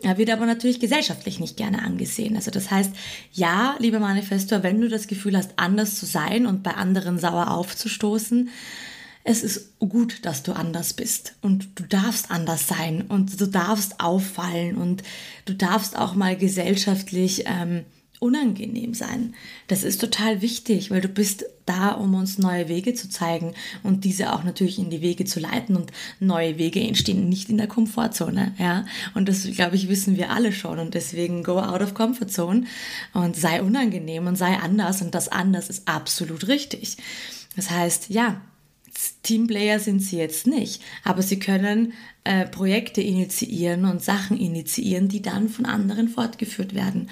Er 0.03 0.17
wird 0.17 0.31
aber 0.31 0.47
natürlich 0.47 0.81
gesellschaftlich 0.81 1.41
nicht 1.41 1.57
gerne 1.57 1.83
angesehen. 1.83 2.37
Also 2.37 2.51
das 2.51 2.71
heißt, 2.71 2.93
ja, 3.33 3.77
lieber 3.79 4.01
Manifestor, 4.01 4.63
wenn 4.63 4.81
du 4.81 4.89
das 4.89 5.09
Gefühl 5.09 5.37
hast, 5.37 5.53
anders 5.57 5.99
zu 5.99 6.07
sein 6.07 6.47
und 6.47 6.63
bei 6.63 6.73
anderen 6.73 7.19
sauer 7.19 7.51
aufzustoßen, 7.51 8.49
es 9.23 9.43
ist 9.43 9.79
gut, 9.79 10.25
dass 10.25 10.43
du 10.43 10.53
anders 10.53 10.95
bist 10.95 11.35
und 11.43 11.79
du 11.79 11.85
darfst 11.85 12.31
anders 12.31 12.67
sein 12.67 13.03
und 13.03 13.39
du 13.39 13.47
darfst 13.47 14.01
auffallen 14.01 14.77
und 14.77 15.03
du 15.45 15.55
darfst 15.55 15.99
auch 15.99 16.15
mal 16.15 16.37
gesellschaftlich 16.37 17.45
ähm, 17.47 17.85
unangenehm 18.21 18.95
sein. 18.95 19.35
Das 19.67 19.83
ist 19.83 20.01
total 20.01 20.43
wichtig, 20.43 20.91
weil 20.91 21.01
du 21.01 21.09
bist 21.09 21.47
da, 21.67 21.93
um 21.93 22.15
uns 22.15 22.39
neue 22.39 22.69
Wege 22.69 22.95
zu 22.95 23.09
zeigen 23.09 23.55
und 23.83 24.05
diese 24.05 24.33
auch 24.33 24.45
natürlich 24.45 24.79
in 24.79 24.91
die 24.91 25.01
Wege 25.01 25.25
zu 25.25 25.41
leiten 25.41 25.75
und 25.75 25.91
neue 26.21 26.59
Wege 26.59 26.81
entstehen 26.81 27.29
nicht 27.29 27.49
in 27.49 27.57
der 27.57 27.67
Komfortzone, 27.67 28.55
ja. 28.59 28.85
Und 29.15 29.29
das, 29.29 29.51
glaube 29.51 29.77
ich, 29.77 29.89
wissen 29.89 30.17
wir 30.17 30.31
alle 30.31 30.53
schon 30.53 30.79
und 30.79 30.95
deswegen 30.95 31.43
go 31.43 31.59
out 31.59 31.81
of 31.81 31.95
comfort 31.95 32.29
zone 32.29 32.65
und 33.15 33.37
sei 33.37 33.63
unangenehm 33.63 34.27
und 34.27 34.37
sei 34.37 34.57
anders 34.57 35.01
und 35.01 35.15
das 35.15 35.29
anders 35.29 35.71
ist 35.71 35.89
absolut 35.89 36.47
richtig. 36.47 36.99
Das 37.57 37.71
heißt, 37.71 38.11
ja, 38.11 38.43
Teamplayer 39.23 39.79
sind 39.79 40.01
sie 40.01 40.19
jetzt 40.19 40.47
nicht, 40.47 40.83
aber 41.05 41.23
sie 41.23 41.39
können 41.39 41.95
äh, 42.25 42.47
Projekte 42.47 43.01
initiieren 43.01 43.87
und 43.87 44.03
Sachen 44.03 44.39
initiieren, 44.39 45.09
die 45.09 45.23
dann 45.23 45.49
von 45.49 45.65
anderen 45.65 46.09
fortgeführt 46.09 46.75
werden 46.75 47.09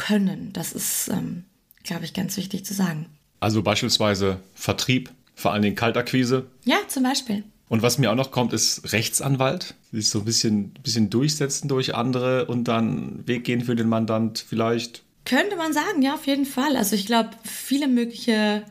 können. 0.00 0.52
Das 0.52 0.72
ist, 0.72 1.08
ähm, 1.08 1.44
glaube 1.84 2.04
ich, 2.04 2.14
ganz 2.14 2.36
wichtig 2.36 2.64
zu 2.64 2.74
sagen. 2.74 3.06
Also 3.38 3.62
beispielsweise 3.62 4.40
Vertrieb, 4.54 5.10
vor 5.34 5.52
allen 5.52 5.62
Dingen 5.62 5.76
Kaltakquise. 5.76 6.46
Ja, 6.64 6.76
zum 6.88 7.04
Beispiel. 7.04 7.44
Und 7.68 7.82
was 7.82 7.98
mir 7.98 8.10
auch 8.10 8.16
noch 8.16 8.32
kommt, 8.32 8.52
ist 8.52 8.92
Rechtsanwalt. 8.92 9.74
Sich 9.92 10.10
so 10.10 10.20
ein 10.20 10.24
bisschen, 10.24 10.70
bisschen 10.82 11.08
durchsetzen 11.08 11.68
durch 11.68 11.94
andere 11.94 12.46
und 12.46 12.64
dann 12.64 13.26
Weg 13.26 13.44
gehen 13.44 13.62
für 13.62 13.76
den 13.76 13.88
Mandant 13.88 14.44
vielleicht. 14.46 15.02
Könnte 15.24 15.56
man 15.56 15.72
sagen, 15.72 16.02
ja, 16.02 16.14
auf 16.14 16.26
jeden 16.26 16.46
Fall. 16.46 16.76
Also 16.76 16.96
ich 16.96 17.06
glaube, 17.06 17.30
viele 17.44 17.86
mögliche 17.86 18.64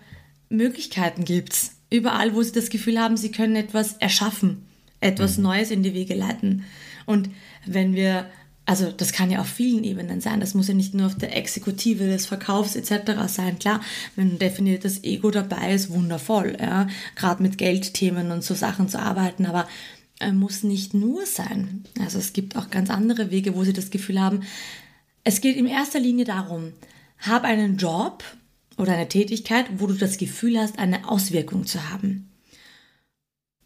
Möglichkeiten 0.49 1.23
gibt 1.23 1.53
es 1.53 1.71
Überall, 1.89 2.35
wo 2.35 2.43
sie 2.43 2.51
das 2.51 2.69
Gefühl 2.69 2.99
haben, 2.99 3.17
sie 3.17 3.31
können 3.31 3.55
etwas 3.55 3.93
erschaffen, 3.93 4.65
etwas 4.99 5.37
mhm. 5.37 5.43
Neues 5.43 5.71
in 5.71 5.81
die 5.81 5.93
Wege 5.93 6.13
leiten. 6.13 6.65
Und 7.05 7.29
wenn 7.65 7.95
wir 7.95 8.29
also 8.69 8.91
das 8.91 9.13
kann 9.13 9.31
ja 9.31 9.41
auf 9.41 9.47
vielen 9.47 9.83
Ebenen 9.83 10.21
sein. 10.21 10.39
Das 10.39 10.53
muss 10.53 10.67
ja 10.67 10.75
nicht 10.75 10.93
nur 10.93 11.07
auf 11.07 11.17
der 11.17 11.35
Exekutive 11.35 12.05
des 12.05 12.27
Verkaufs 12.27 12.75
etc. 12.75 13.13
sein. 13.25 13.57
Klar, 13.57 13.81
wenn 14.15 14.33
ein 14.33 14.37
definiertes 14.37 15.03
Ego 15.03 15.31
dabei 15.31 15.73
ist, 15.73 15.89
wundervoll, 15.89 16.55
ja, 16.59 16.85
gerade 17.15 17.41
mit 17.41 17.57
Geldthemen 17.57 18.29
und 18.29 18.43
so 18.43 18.53
Sachen 18.53 18.87
zu 18.87 18.99
arbeiten, 18.99 19.47
aber 19.47 19.67
äh, 20.19 20.31
muss 20.31 20.61
nicht 20.61 20.93
nur 20.93 21.25
sein. 21.25 21.83
Also 21.99 22.19
es 22.19 22.31
gibt 22.31 22.55
auch 22.57 22.69
ganz 22.69 22.91
andere 22.91 23.31
Wege, 23.31 23.55
wo 23.55 23.63
sie 23.63 23.73
das 23.73 23.89
Gefühl 23.89 24.21
haben, 24.21 24.41
es 25.23 25.41
geht 25.41 25.57
in 25.57 25.65
erster 25.65 25.99
Linie 25.99 26.25
darum, 26.25 26.73
hab 27.17 27.45
einen 27.45 27.77
Job 27.77 28.23
oder 28.77 28.93
eine 28.93 29.09
Tätigkeit, 29.09 29.65
wo 29.79 29.87
du 29.87 29.95
das 29.95 30.19
Gefühl 30.19 30.59
hast, 30.59 30.77
eine 30.77 31.09
Auswirkung 31.09 31.65
zu 31.65 31.89
haben. 31.89 32.28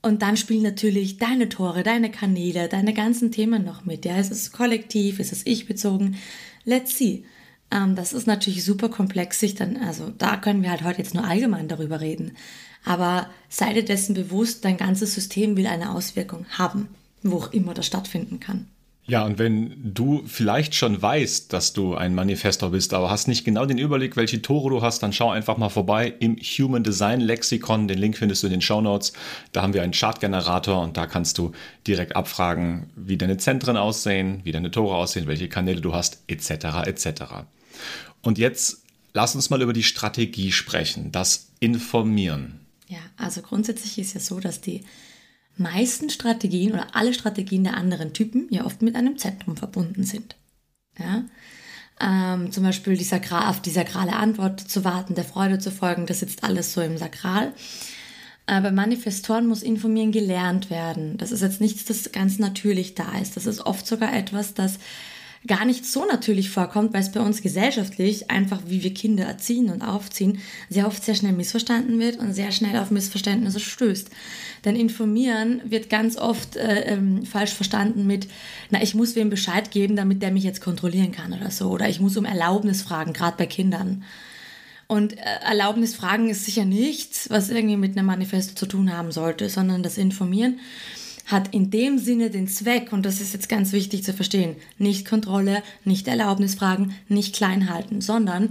Und 0.04 0.22
dann 0.22 0.36
spielen 0.36 0.64
natürlich 0.64 1.18
deine 1.18 1.48
Tore, 1.48 1.82
deine 1.82 2.12
Kanäle, 2.12 2.68
deine 2.68 2.94
ganzen 2.94 3.32
Themen 3.32 3.64
noch 3.64 3.86
mit. 3.86 4.04
Ja, 4.04 4.20
ist 4.20 4.32
es 4.32 4.52
kollektiv, 4.52 5.20
ist 5.20 5.32
es 5.32 5.46
ich 5.46 5.66
bezogen? 5.66 6.18
Let's 6.66 6.98
see. 6.98 7.24
Ähm, 7.72 7.96
das 7.96 8.12
ist 8.12 8.28
natürlich 8.28 8.66
super 8.66 8.90
komplex, 8.90 9.40
sich 9.40 9.56
dann, 9.56 9.78
also 9.78 10.10
da 10.10 10.36
können 10.36 10.62
wir 10.62 10.72
halt 10.72 10.84
heute 10.84 10.98
jetzt 10.98 11.14
nur 11.14 11.24
allgemein 11.24 11.70
darüber 11.70 12.02
reden. 12.02 12.36
Aber 12.84 13.30
sei 13.48 13.72
dir 13.72 13.86
dessen 13.86 14.14
bewusst, 14.14 14.66
dein 14.66 14.76
ganzes 14.76 15.14
System 15.16 15.56
will 15.56 15.68
eine 15.68 15.92
Auswirkung 15.92 16.46
haben, 16.50 16.90
wo 17.22 17.38
auch 17.38 17.54
immer 17.54 17.74
das 17.74 17.86
stattfinden 17.86 18.42
kann. 18.42 18.68
Ja, 19.06 19.26
und 19.26 19.38
wenn 19.38 19.94
du 19.94 20.24
vielleicht 20.26 20.76
schon 20.76 21.02
weißt, 21.02 21.52
dass 21.52 21.74
du 21.74 21.94
ein 21.96 22.16
Manifestor 22.16 22.72
bist, 22.72 22.94
aber 22.94 23.10
hast 23.10 23.28
nicht 23.28 23.44
genau 23.44 23.66
den 23.66 23.78
Überblick, 23.78 24.16
welche 24.16 24.42
Tore 24.42 24.70
du 24.70 24.82
hast, 24.82 25.04
dann 25.04 25.12
schau 25.12 25.30
einfach 25.30 25.58
mal 25.58 25.68
vorbei 25.68 26.14
im 26.20 26.38
Human 26.38 26.84
Design 26.84 27.20
Lexikon. 27.20 27.90
Den 27.90 28.00
Link 28.00 28.18
findest 28.18 28.44
du 28.44 28.48
in 28.48 28.54
den 28.54 28.62
Show 28.62 28.80
Notes. 28.80 29.12
Da 29.52 29.62
haben 29.62 29.74
wir 29.74 29.84
einen 29.84 29.92
Chartgenerator 29.92 30.82
und 30.82 30.96
da 30.96 31.06
kannst 31.06 31.38
du 31.38 31.52
direkt 31.86 32.16
abfragen, 32.16 32.90
wie 32.96 33.18
deine 33.18 33.36
Zentren 33.36 33.76
aussehen, 33.76 34.40
wie 34.46 34.54
deine 34.54 34.72
Tore 34.72 34.96
aussehen, 34.96 35.28
welche 35.28 35.50
Kanäle 35.50 35.82
du 35.82 35.94
hast, 35.94 36.24
etc. 36.28 36.52
etc. 36.86 37.24
Und 38.22 38.38
jetzt 38.38 38.84
lass 39.14 39.36
uns 39.36 39.50
mal 39.50 39.62
über 39.62 39.74
die 39.74 39.84
Strategie 39.84 40.54
sprechen, 40.54 41.12
das 41.12 41.48
Informieren. 41.60 42.62
Ja, 42.88 43.00
also 43.18 43.42
grundsätzlich 43.42 43.98
ist 43.98 44.14
ja 44.14 44.22
so, 44.22 44.40
dass 44.40 44.62
die 44.62 44.82
meisten 45.58 46.10
Strategien 46.10 46.74
oder 46.74 46.96
alle 46.96 47.14
Strategien 47.14 47.64
der 47.64 47.78
anderen 47.78 48.14
Typen 48.14 48.48
ja 48.50 48.66
oft 48.66 48.82
mit 48.82 48.96
einem 48.96 49.18
Zentrum 49.18 49.56
verbunden 49.56 50.04
sind. 50.04 50.36
Ja? 50.98 51.24
Ähm, 52.02 52.52
zum 52.52 52.64
Beispiel 52.64 52.98
die 52.98 53.08
auf 53.32 53.62
die 53.62 53.70
sakrale 53.70 54.14
Antwort 54.14 54.60
zu 54.60 54.84
warten, 54.84 55.16
der 55.16 55.24
Freude 55.26 55.60
zu 55.60 55.72
folgen, 55.72 56.06
das 56.06 56.22
sitzt 56.22 56.44
alles 56.44 56.74
so 56.74 56.82
im 56.82 56.98
Sakral. 56.98 57.54
Äh, 58.48 58.62
bei 58.62 58.72
Manifestoren 58.72 59.48
muss 59.48 59.64
Informieren 59.64 60.12
gelernt 60.12 60.70
werden. 60.70 61.18
Das 61.18 61.32
ist 61.32 61.42
jetzt 61.42 61.62
nichts, 61.62 61.86
das 61.86 62.12
ganz 62.12 62.40
natürlich 62.40 62.96
da 62.96 63.18
ist. 63.20 63.38
Das 63.38 63.46
ist 63.46 63.62
oft 63.62 63.88
sogar 63.88 64.14
etwas, 64.14 64.54
das 64.54 64.80
gar 65.46 65.66
nicht 65.66 65.86
so 65.86 66.06
natürlich 66.06 66.50
vorkommt, 66.50 66.94
weil 66.94 67.02
es 67.02 67.12
bei 67.12 67.20
uns 67.20 67.42
gesellschaftlich 67.42 68.32
einfach, 68.32 68.62
wie 68.68 68.84
wir 68.84 68.94
Kinder 68.94 69.26
erziehen 69.26 69.70
und 69.70 69.82
aufziehen, 69.82 70.40
sehr 70.70 70.88
oft 70.88 71.04
sehr 71.04 71.16
schnell 71.16 71.34
missverstanden 71.34 72.00
wird 72.00 72.18
und 72.20 72.34
sehr 72.34 72.52
schnell 72.52 72.78
auf 72.78 72.92
Missverständnisse 72.92 73.60
stößt. 73.60 74.10
Denn 74.64 74.76
informieren 74.76 75.62
wird 75.66 75.90
ganz 75.90 76.18
oft 76.18 76.56
äh, 76.56 76.94
ähm, 76.94 77.26
falsch 77.26 77.52
verstanden 77.52 78.08
mit, 78.08 78.28
na, 78.70 78.82
ich 78.82 78.96
muss 78.96 79.16
wem 79.16 79.30
Bescheid 79.30 79.72
geben, 79.72 79.96
damit 79.96 80.22
der 80.22 80.32
mich 80.32 80.46
jetzt 80.46 80.62
kontrollieren 80.62 81.12
kann 81.12 81.34
oder 81.34 81.52
so. 81.52 81.70
Oder 81.70 81.90
ich 81.90 82.00
muss 82.00 82.16
um 82.16 82.26
Erlaubnis 82.26 82.82
fragen, 82.82 83.12
gerade 83.12 83.38
bei 83.38 83.46
Kindern. 83.46 84.04
Und 84.88 85.18
äh, 85.18 85.24
Erlaubnis 85.46 85.96
fragen 85.96 86.30
ist 86.30 86.46
sicher 86.46 86.66
nichts, 86.66 87.30
was 87.30 87.50
irgendwie 87.50 87.78
mit 87.78 87.98
einem 87.98 88.08
Manifesto 88.08 88.56
zu 88.56 88.66
tun 88.66 88.96
haben 88.96 89.12
sollte, 89.12 89.50
sondern 89.50 89.84
das 89.84 89.98
Informieren 89.98 90.60
hat 91.26 91.54
in 91.54 91.70
dem 91.72 91.98
Sinne 91.98 92.30
den 92.30 92.48
Zweck, 92.48 92.92
und 92.92 93.06
das 93.06 93.22
ist 93.22 93.34
jetzt 93.34 93.50
ganz 93.50 93.72
wichtig 93.72 94.04
zu 94.04 94.14
verstehen, 94.14 94.56
nicht 94.78 95.08
Kontrolle, 95.08 95.64
nicht 95.86 96.08
Erlaubnisfragen, 96.08 96.94
nicht 97.08 97.36
klein 97.36 97.70
halten, 97.70 98.02
sondern 98.02 98.50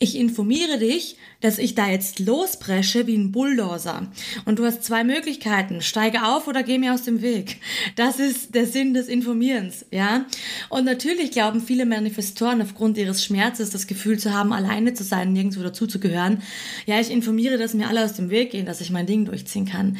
ich 0.00 0.18
informiere 0.18 0.78
dich, 0.78 1.16
dass 1.40 1.56
ich 1.56 1.74
da 1.74 1.88
jetzt 1.88 2.18
lospresche 2.18 3.06
wie 3.06 3.16
ein 3.16 3.32
Bulldozer. 3.32 4.08
Und 4.44 4.58
du 4.58 4.64
hast 4.66 4.82
zwei 4.82 5.04
Möglichkeiten. 5.04 5.80
Steige 5.82 6.26
auf 6.26 6.48
oder 6.48 6.62
geh 6.62 6.78
mir 6.78 6.92
aus 6.92 7.04
dem 7.04 7.22
Weg. 7.22 7.58
Das 7.96 8.18
ist 8.18 8.54
der 8.54 8.66
Sinn 8.66 8.92
des 8.92 9.08
Informierens, 9.08 9.86
ja. 9.90 10.26
Und 10.68 10.84
natürlich 10.84 11.30
glauben 11.30 11.60
viele 11.60 11.86
Manifestoren 11.86 12.60
aufgrund 12.60 12.98
ihres 12.98 13.24
Schmerzes 13.24 13.70
das 13.70 13.86
Gefühl 13.86 14.18
zu 14.18 14.34
haben, 14.34 14.52
alleine 14.52 14.94
zu 14.94 15.04
sein, 15.04 15.32
nirgendwo 15.32 15.62
dazuzugehören. 15.62 16.42
Ja, 16.86 17.00
ich 17.00 17.10
informiere, 17.10 17.56
dass 17.56 17.72
mir 17.72 17.88
alle 17.88 18.04
aus 18.04 18.14
dem 18.14 18.30
Weg 18.30 18.50
gehen, 18.50 18.66
dass 18.66 18.80
ich 18.80 18.90
mein 18.90 19.06
Ding 19.06 19.24
durchziehen 19.24 19.64
kann. 19.64 19.96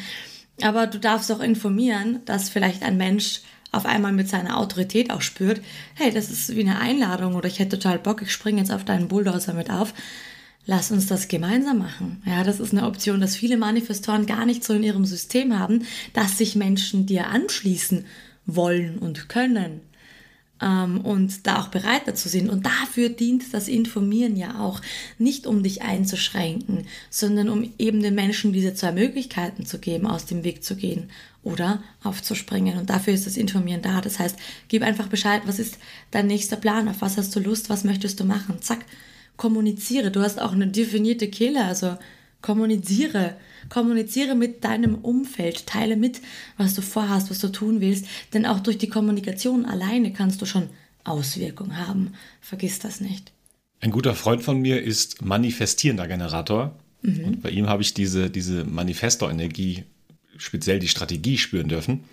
Aber 0.61 0.87
du 0.87 0.99
darfst 0.99 1.31
auch 1.31 1.41
informieren, 1.41 2.21
dass 2.25 2.49
vielleicht 2.49 2.83
ein 2.83 2.97
Mensch 2.97 3.41
auf 3.71 3.85
einmal 3.85 4.13
mit 4.13 4.29
seiner 4.29 4.57
Autorität 4.57 5.11
auch 5.11 5.21
spürt, 5.21 5.61
hey, 5.95 6.11
das 6.11 6.31
ist 6.31 6.55
wie 6.55 6.61
eine 6.61 6.79
Einladung 6.79 7.35
oder 7.35 7.47
ich 7.47 7.59
hätte 7.59 7.77
total 7.77 7.99
Bock, 7.99 8.21
ich 8.21 8.31
springe 8.31 8.59
jetzt 8.59 8.71
auf 8.71 8.85
deinen 8.85 9.09
Bulldozer 9.09 9.53
mit 9.53 9.69
auf. 9.69 9.93
Lass 10.65 10.91
uns 10.91 11.07
das 11.07 11.27
gemeinsam 11.27 11.77
machen. 11.77 12.23
Ja, 12.25 12.43
das 12.43 12.59
ist 12.59 12.71
eine 12.71 12.87
Option, 12.87 13.21
dass 13.21 13.35
viele 13.35 13.57
Manifestoren 13.57 14.25
gar 14.25 14.45
nicht 14.45 14.63
so 14.63 14.73
in 14.73 14.81
ihrem 14.81 15.05
System 15.05 15.59
haben, 15.59 15.85
dass 16.13 16.37
sich 16.37 16.55
Menschen 16.55 17.05
dir 17.05 17.27
anschließen 17.27 18.05
wollen 18.47 18.97
und 18.97 19.29
können 19.29 19.81
und 20.61 21.45
da 21.45 21.59
auch 21.59 21.67
bereit 21.67 22.03
dazu 22.05 22.29
sind. 22.29 22.49
Und 22.49 22.65
dafür 22.65 23.09
dient 23.09 23.53
das 23.53 23.67
Informieren 23.67 24.37
ja 24.37 24.61
auch, 24.61 24.81
nicht 25.17 25.47
um 25.47 25.63
dich 25.63 25.81
einzuschränken, 25.81 26.87
sondern 27.09 27.49
um 27.49 27.73
eben 27.77 28.01
den 28.01 28.15
Menschen 28.15 28.53
diese 28.53 28.73
zwei 28.73 28.93
Möglichkeiten 28.93 29.65
zu 29.65 29.79
geben, 29.79 30.07
aus 30.07 30.25
dem 30.25 30.45
Weg 30.45 30.63
zu 30.63 30.77
gehen 30.77 31.09
oder 31.43 31.83
aufzuspringen. 32.03 32.77
Und 32.77 32.89
dafür 32.89 33.13
ist 33.13 33.25
das 33.25 33.35
Informieren 33.35 33.81
da. 33.81 33.99
Das 33.99 34.17
heißt, 34.17 34.37
gib 34.69 34.81
einfach 34.81 35.07
Bescheid, 35.07 35.41
was 35.45 35.59
ist 35.59 35.77
dein 36.11 36.27
nächster 36.27 36.55
Plan, 36.55 36.87
auf 36.87 37.01
was 37.01 37.17
hast 37.17 37.35
du 37.35 37.41
Lust, 37.41 37.69
was 37.69 37.83
möchtest 37.83 38.21
du 38.21 38.23
machen. 38.23 38.61
Zack, 38.61 38.85
kommuniziere. 39.35 40.09
Du 40.09 40.21
hast 40.21 40.39
auch 40.41 40.53
eine 40.53 40.67
definierte 40.67 41.27
Kehle, 41.27 41.65
also 41.65 41.97
kommuniziere. 42.45 43.35
Kommuniziere 43.69 44.35
mit 44.35 44.63
deinem 44.63 44.95
Umfeld, 44.95 45.65
teile 45.65 45.95
mit, 45.95 46.21
was 46.57 46.75
du 46.75 46.83
vorhast, 46.83 47.31
was 47.31 47.39
du 47.39 47.47
tun 47.47 47.81
willst, 47.81 48.05
denn 48.33 48.45
auch 48.45 48.59
durch 48.59 48.77
die 48.77 48.87
Kommunikation 48.87 49.65
alleine 49.65 50.13
kannst 50.13 50.43
du 50.43 50.45
schon 50.45 50.69
Auswirkungen 51.03 51.87
haben. 51.87 52.13
Vergiss 52.41 52.77
das 52.77 53.01
nicht. 53.01 53.31
Ein 53.79 53.89
guter 53.89 54.13
Freund 54.13 54.43
von 54.43 54.59
mir 54.59 54.83
ist 54.83 55.25
manifestierender 55.25 56.07
Generator. 56.07 56.77
Mhm. 57.01 57.25
Und 57.25 57.41
bei 57.41 57.49
ihm 57.49 57.67
habe 57.67 57.81
ich 57.81 57.95
diese, 57.95 58.29
diese 58.29 58.63
Manifestor-Energie, 58.63 59.83
speziell 60.37 60.77
die 60.77 60.87
Strategie 60.87 61.39
spüren 61.39 61.67
dürfen. 61.67 62.03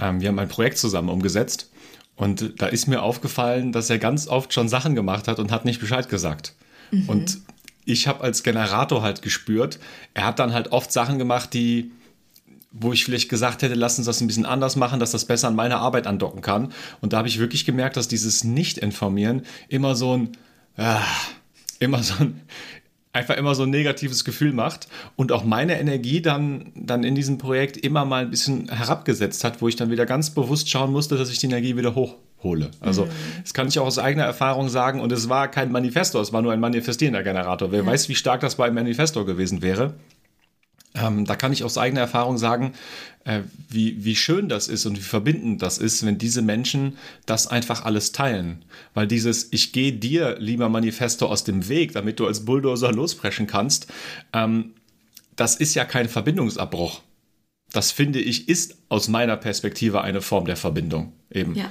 Ähm, 0.00 0.20
wir 0.20 0.28
haben 0.28 0.38
ein 0.40 0.48
Projekt 0.48 0.78
zusammen 0.78 1.10
umgesetzt 1.10 1.70
und 2.16 2.60
da 2.60 2.66
ist 2.66 2.88
mir 2.88 3.02
aufgefallen, 3.02 3.70
dass 3.70 3.88
er 3.88 3.98
ganz 3.98 4.26
oft 4.26 4.52
schon 4.52 4.68
Sachen 4.68 4.96
gemacht 4.96 5.28
hat 5.28 5.38
und 5.38 5.52
hat 5.52 5.64
nicht 5.64 5.80
Bescheid 5.80 6.08
gesagt. 6.08 6.54
Mhm. 6.90 7.08
Und 7.08 7.38
ich 7.90 8.06
habe 8.06 8.22
als 8.22 8.42
Generator 8.42 9.02
halt 9.02 9.22
gespürt, 9.22 9.78
er 10.14 10.24
hat 10.24 10.38
dann 10.38 10.52
halt 10.52 10.72
oft 10.72 10.92
Sachen 10.92 11.18
gemacht, 11.18 11.54
die 11.54 11.90
wo 12.72 12.92
ich 12.92 13.04
vielleicht 13.04 13.28
gesagt 13.28 13.62
hätte, 13.62 13.74
lass 13.74 13.98
uns 13.98 14.06
das 14.06 14.20
ein 14.20 14.28
bisschen 14.28 14.46
anders 14.46 14.76
machen, 14.76 15.00
dass 15.00 15.10
das 15.10 15.24
besser 15.24 15.48
an 15.48 15.56
meine 15.56 15.78
Arbeit 15.78 16.06
andocken 16.06 16.40
kann. 16.40 16.72
Und 17.00 17.12
da 17.12 17.18
habe 17.18 17.28
ich 17.28 17.40
wirklich 17.40 17.64
gemerkt, 17.64 17.96
dass 17.96 18.06
dieses 18.06 18.44
Nicht-Informieren 18.44 19.42
immer 19.68 19.96
so 19.96 20.16
ein, 20.16 20.36
äh, 20.76 21.00
immer 21.80 22.02
so 22.02 22.14
ein, 22.20 22.40
einfach 23.12 23.36
immer 23.36 23.56
so 23.56 23.64
ein 23.64 23.70
negatives 23.70 24.24
Gefühl 24.24 24.52
macht 24.52 24.86
und 25.16 25.32
auch 25.32 25.42
meine 25.42 25.80
Energie 25.80 26.22
dann, 26.22 26.70
dann 26.76 27.02
in 27.02 27.16
diesem 27.16 27.38
Projekt 27.38 27.76
immer 27.76 28.04
mal 28.04 28.22
ein 28.22 28.30
bisschen 28.30 28.68
herabgesetzt 28.68 29.42
hat, 29.42 29.60
wo 29.60 29.66
ich 29.66 29.74
dann 29.74 29.90
wieder 29.90 30.06
ganz 30.06 30.30
bewusst 30.30 30.70
schauen 30.70 30.92
musste, 30.92 31.16
dass 31.16 31.30
ich 31.30 31.38
die 31.38 31.46
Energie 31.46 31.76
wieder 31.76 31.96
hoch 31.96 32.14
hole. 32.42 32.70
Also 32.80 33.06
mhm. 33.06 33.10
das 33.42 33.54
kann 33.54 33.68
ich 33.68 33.78
auch 33.78 33.86
aus 33.86 33.98
eigener 33.98 34.24
Erfahrung 34.24 34.68
sagen 34.68 35.00
und 35.00 35.12
es 35.12 35.28
war 35.28 35.48
kein 35.48 35.72
Manifestor, 35.72 36.22
es 36.22 36.32
war 36.32 36.42
nur 36.42 36.52
ein 36.52 36.60
manifestierender 36.60 37.22
Generator. 37.22 37.72
Wer 37.72 37.80
ja. 37.80 37.86
weiß, 37.86 38.08
wie 38.08 38.14
stark 38.14 38.40
das 38.40 38.56
bei 38.56 38.66
einem 38.66 38.76
Manifestor 38.76 39.26
gewesen 39.26 39.62
wäre. 39.62 39.94
Ähm, 40.94 41.24
da 41.24 41.36
kann 41.36 41.52
ich 41.52 41.62
aus 41.62 41.78
eigener 41.78 42.00
Erfahrung 42.00 42.36
sagen, 42.36 42.72
äh, 43.24 43.40
wie, 43.68 44.04
wie 44.04 44.16
schön 44.16 44.48
das 44.48 44.66
ist 44.66 44.86
und 44.86 44.96
wie 44.96 45.02
verbindend 45.02 45.62
das 45.62 45.78
ist, 45.78 46.04
wenn 46.04 46.18
diese 46.18 46.42
Menschen 46.42 46.96
das 47.26 47.46
einfach 47.46 47.84
alles 47.84 48.12
teilen. 48.12 48.64
Weil 48.92 49.06
dieses 49.06 49.52
Ich 49.52 49.72
gehe 49.72 49.92
dir, 49.92 50.36
lieber 50.40 50.68
Manifesto, 50.68 51.26
aus 51.26 51.44
dem 51.44 51.68
Weg, 51.68 51.92
damit 51.92 52.18
du 52.18 52.26
als 52.26 52.44
Bulldozer 52.44 52.92
lospreschen 52.92 53.46
kannst, 53.46 53.86
ähm, 54.32 54.72
das 55.36 55.56
ist 55.56 55.74
ja 55.74 55.84
kein 55.84 56.08
Verbindungsabbruch. 56.08 57.02
Das 57.72 57.92
finde 57.92 58.18
ich 58.18 58.48
ist 58.48 58.78
aus 58.88 59.06
meiner 59.06 59.36
Perspektive 59.36 60.00
eine 60.02 60.20
Form 60.20 60.44
der 60.44 60.56
Verbindung 60.56 61.12
eben. 61.30 61.54
Ja 61.54 61.70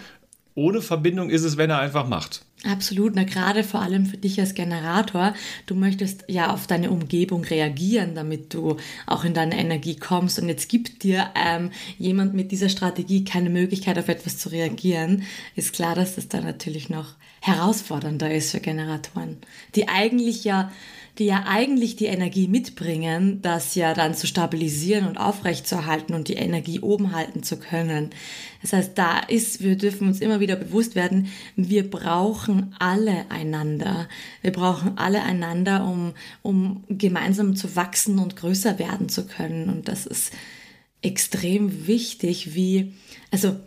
ohne 0.60 0.82
Verbindung 0.82 1.30
ist 1.30 1.44
es, 1.44 1.56
wenn 1.56 1.70
er 1.70 1.80
einfach 1.80 2.08
macht. 2.08 2.44
Absolut, 2.66 3.16
na 3.16 3.24
gerade 3.24 3.64
vor 3.64 3.82
allem 3.82 4.06
für 4.06 4.18
dich 4.18 4.38
als 4.42 4.54
Generator. 4.54 5.34
Du 5.66 5.76
möchtest 5.76 6.26
ja 6.28 6.54
auf 6.54 6.68
deine 6.68 6.92
Umgebung 6.92 7.46
reagieren, 7.46 8.16
damit 8.16 8.54
du 8.54 8.76
auch 9.08 9.24
in 9.24 9.34
deine 9.34 9.58
Energie 9.58 9.96
kommst. 9.96 10.40
Und 10.40 10.50
jetzt 10.50 10.68
gibt 10.68 11.04
dir 11.04 11.30
ähm, 11.36 11.72
jemand 11.98 12.34
mit 12.34 12.52
dieser 12.52 12.68
Strategie 12.68 13.24
keine 13.24 13.50
Möglichkeit, 13.50 13.98
auf 13.98 14.10
etwas 14.10 14.38
zu 14.38 14.50
reagieren. 14.50 15.24
Ist 15.56 15.72
klar, 15.72 15.96
dass 15.96 16.16
das 16.16 16.28
dann 16.28 16.44
natürlich 16.44 16.90
noch 16.90 17.16
herausfordernder 17.40 18.30
ist 18.30 18.52
für 18.52 18.60
Generatoren, 18.60 19.38
die 19.76 19.88
eigentlich 19.88 20.44
ja 20.44 20.70
die 21.20 21.26
ja 21.26 21.44
eigentlich 21.46 21.98
die 21.98 22.06
Energie 22.06 22.48
mitbringen, 22.48 23.42
das 23.42 23.76
ja 23.76 23.94
dann 23.94 24.16
zu 24.16 24.26
stabilisieren 24.26 25.06
und 25.06 25.18
aufrechtzuerhalten 25.18 26.16
und 26.16 26.30
die 26.30 26.36
Energie 26.36 26.80
oben 26.80 27.14
halten 27.14 27.44
zu 27.44 27.58
können. 27.58 28.12
Das 28.62 28.72
heißt, 28.72 28.98
da 28.98 29.20
ist, 29.20 29.62
wir 29.62 29.76
dürfen 29.76 30.08
uns 30.08 30.22
immer 30.22 30.40
wieder 30.40 30.56
bewusst 30.56 30.96
werden, 30.96 31.28
wir 31.58 31.90
brauchen 31.90 32.74
alle 32.80 33.30
einander. 33.30 34.08
Wir 34.42 34.54
brauchen 34.54 34.98
alle 34.98 35.22
einander, 35.24 35.86
um, 35.86 36.14
um 36.42 36.86
gemeinsam 36.88 37.58
zu 37.58 37.76
wachsen 37.76 38.18
und 38.18 38.38
größer 38.38 38.80
werden 38.80 39.10
zu 39.10 39.28
können. 39.28 39.70
Und 39.70 39.90
das 39.90 40.06
ist 40.06 40.32
extrem 41.02 41.86
wichtig, 41.86 42.56
wie, 42.56 42.94
also 43.30 43.58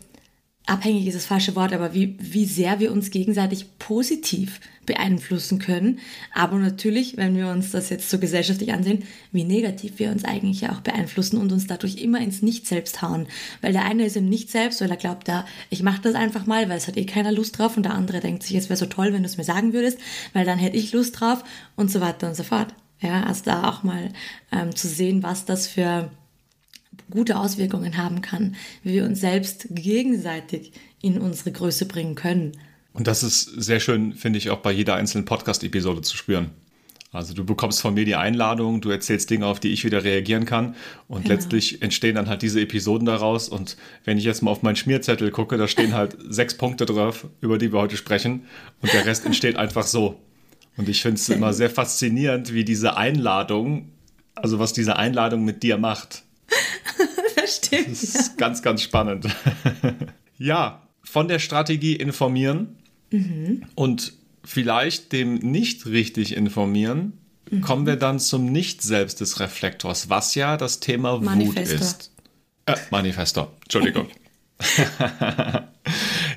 abhängig 0.65 1.07
ist 1.07 1.15
das 1.15 1.25
falsche 1.25 1.55
Wort, 1.55 1.73
aber 1.73 1.93
wie, 1.93 2.15
wie 2.19 2.45
sehr 2.45 2.79
wir 2.79 2.91
uns 2.91 3.11
gegenseitig 3.11 3.77
positiv 3.79 4.61
beeinflussen 4.85 5.59
können. 5.59 5.99
Aber 6.33 6.57
natürlich, 6.57 7.17
wenn 7.17 7.35
wir 7.35 7.47
uns 7.47 7.71
das 7.71 7.89
jetzt 7.89 8.09
so 8.09 8.19
gesellschaftlich 8.19 8.73
ansehen, 8.73 9.03
wie 9.31 9.43
negativ 9.43 9.99
wir 9.99 10.11
uns 10.11 10.25
eigentlich 10.25 10.61
ja 10.61 10.71
auch 10.71 10.81
beeinflussen 10.81 11.37
und 11.37 11.51
uns 11.51 11.67
dadurch 11.67 11.97
immer 11.97 12.19
ins 12.19 12.41
Nicht-Selbst 12.41 13.01
hauen. 13.01 13.27
Weil 13.61 13.73
der 13.73 13.85
eine 13.85 14.05
ist 14.05 14.17
im 14.17 14.29
Nicht-Selbst, 14.29 14.81
weil 14.81 14.91
er 14.91 14.97
glaubt, 14.97 15.27
da, 15.27 15.45
ich 15.69 15.83
mache 15.83 16.01
das 16.01 16.15
einfach 16.15 16.45
mal, 16.45 16.69
weil 16.69 16.77
es 16.77 16.87
hat 16.87 16.97
eh 16.97 17.05
keiner 17.05 17.31
Lust 17.31 17.57
drauf 17.57 17.77
und 17.77 17.83
der 17.83 17.93
andere 17.93 18.19
denkt 18.19 18.43
sich, 18.43 18.55
es 18.55 18.69
wäre 18.69 18.77
so 18.77 18.85
toll, 18.85 19.13
wenn 19.13 19.23
du 19.23 19.27
es 19.27 19.37
mir 19.37 19.43
sagen 19.43 19.73
würdest, 19.73 19.99
weil 20.33 20.45
dann 20.45 20.59
hätte 20.59 20.77
ich 20.77 20.93
Lust 20.93 21.19
drauf 21.19 21.43
und 21.75 21.91
so 21.91 22.01
weiter 22.01 22.27
und 22.27 22.35
so 22.35 22.43
fort. 22.43 22.73
Ja, 22.99 23.23
also 23.23 23.43
da 23.45 23.69
auch 23.69 23.83
mal 23.83 24.09
ähm, 24.51 24.75
zu 24.75 24.87
sehen, 24.87 25.23
was 25.23 25.43
das 25.43 25.67
für 25.67 26.09
gute 27.13 27.37
Auswirkungen 27.37 27.97
haben 27.97 28.21
kann, 28.21 28.55
wie 28.83 28.93
wir 28.93 29.05
uns 29.05 29.21
selbst 29.21 29.67
gegenseitig 29.69 30.73
in 31.01 31.19
unsere 31.19 31.51
Größe 31.51 31.85
bringen 31.85 32.15
können. 32.15 32.53
Und 32.93 33.07
das 33.07 33.23
ist 33.23 33.43
sehr 33.43 33.79
schön, 33.79 34.13
finde 34.13 34.37
ich, 34.37 34.49
auch 34.49 34.59
bei 34.59 34.71
jeder 34.71 34.95
einzelnen 34.95 35.25
Podcast-Episode 35.25 36.01
zu 36.01 36.17
spüren. 36.17 36.51
Also 37.11 37.35
du 37.35 37.45
bekommst 37.45 37.79
von 37.79 37.93
mir 37.93 38.05
die 38.05 38.15
Einladung, 38.15 38.81
du 38.81 38.89
erzählst 38.89 39.29
Dinge, 39.29 39.45
auf 39.45 39.59
die 39.59 39.69
ich 39.69 39.85
wieder 39.85 40.03
reagieren 40.03 40.45
kann 40.45 40.75
und 41.07 41.23
genau. 41.23 41.35
letztlich 41.35 41.83
entstehen 41.83 42.15
dann 42.15 42.27
halt 42.27 42.41
diese 42.41 42.59
Episoden 42.59 43.05
daraus 43.05 43.49
und 43.49 43.77
wenn 44.03 44.17
ich 44.17 44.23
jetzt 44.23 44.41
mal 44.41 44.49
auf 44.49 44.63
meinen 44.63 44.75
Schmierzettel 44.75 45.29
gucke, 45.29 45.57
da 45.57 45.67
stehen 45.67 45.93
halt 45.93 46.17
sechs 46.27 46.57
Punkte 46.57 46.87
drauf, 46.87 47.27
über 47.39 47.59
die 47.59 47.71
wir 47.71 47.79
heute 47.79 47.97
sprechen 47.97 48.47
und 48.81 48.91
der 48.93 49.05
Rest 49.05 49.27
entsteht 49.27 49.57
einfach 49.57 49.85
so. 49.85 50.19
Und 50.75 50.89
ich 50.89 51.03
finde 51.03 51.17
es 51.17 51.29
immer 51.29 51.53
sehr 51.53 51.69
faszinierend, 51.69 52.51
wie 52.51 52.65
diese 52.65 52.97
Einladung, 52.97 53.91
also 54.33 54.57
was 54.57 54.73
diese 54.73 54.95
Einladung 54.95 55.45
mit 55.45 55.61
dir 55.61 55.77
macht. 55.77 56.23
das 57.35 57.57
stimmt. 57.57 57.91
Das 57.91 58.03
ist 58.03 58.27
ja. 58.27 58.33
ganz, 58.37 58.61
ganz 58.61 58.81
spannend. 58.81 59.27
ja, 60.37 60.87
von 61.03 61.27
der 61.27 61.39
Strategie 61.39 61.95
informieren 61.95 62.77
mhm. 63.11 63.65
und 63.75 64.13
vielleicht 64.43 65.11
dem 65.11 65.35
nicht 65.35 65.85
richtig 65.85 66.35
informieren, 66.35 67.13
mhm. 67.49 67.61
kommen 67.61 67.85
wir 67.85 67.95
dann 67.95 68.19
zum 68.19 68.51
Nicht-Selbst 68.51 69.21
des 69.21 69.39
Reflektors, 69.39 70.09
was 70.09 70.35
ja 70.35 70.57
das 70.57 70.79
Thema 70.79 71.19
Manifestor. 71.19 71.79
Wut 71.79 71.81
ist. 71.81 72.11
Äh, 72.65 72.75
Manifestor, 72.91 73.53
Entschuldigung. 73.63 74.07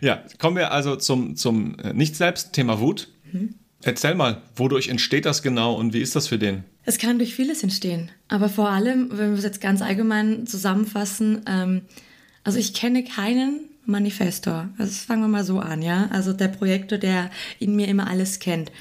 ja, 0.01 0.23
kommen 0.39 0.57
wir 0.57 0.73
also 0.73 0.97
zum, 0.97 1.37
zum 1.37 1.77
Nicht-Selbst, 1.93 2.53
Thema 2.53 2.81
Wut. 2.81 3.09
Mhm. 3.33 3.55
Erzähl 3.83 4.15
mal, 4.15 4.43
wodurch 4.57 4.89
entsteht 4.89 5.27
das 5.27 5.43
genau 5.43 5.75
und 5.75 5.93
wie 5.93 6.01
ist 6.01 6.17
das 6.17 6.29
für 6.29 6.39
den? 6.39 6.65
Es 6.85 6.99
kann 6.99 7.19
durch 7.19 7.35
vieles 7.35 7.63
entstehen. 7.63 8.11
Aber 8.29 8.49
vor 8.49 8.71
allem, 8.71 9.11
wenn 9.11 9.31
wir 9.31 9.39
es 9.39 9.45
jetzt 9.45 9.61
ganz 9.61 9.83
allgemein 9.83 10.47
zusammenfassen, 10.47 11.43
ähm, 11.47 11.83
also 12.43 12.59
ich 12.59 12.75
kenne 12.75 13.05
keinen 13.05 13.69
Manifestor. 13.85 14.69
Also 14.79 14.93
fangen 14.93 15.23
wir 15.23 15.29
mal 15.29 15.45
so 15.45 15.61
an, 15.61 15.83
ja. 15.83 16.09
Also 16.11 16.33
der 16.33 16.49
Projektor, 16.49 16.99
der 16.99 17.31
in 17.59 17.77
mir 17.77 17.89
immer 17.89 18.09
alles 18.09 18.39
kennt. 18.39 18.73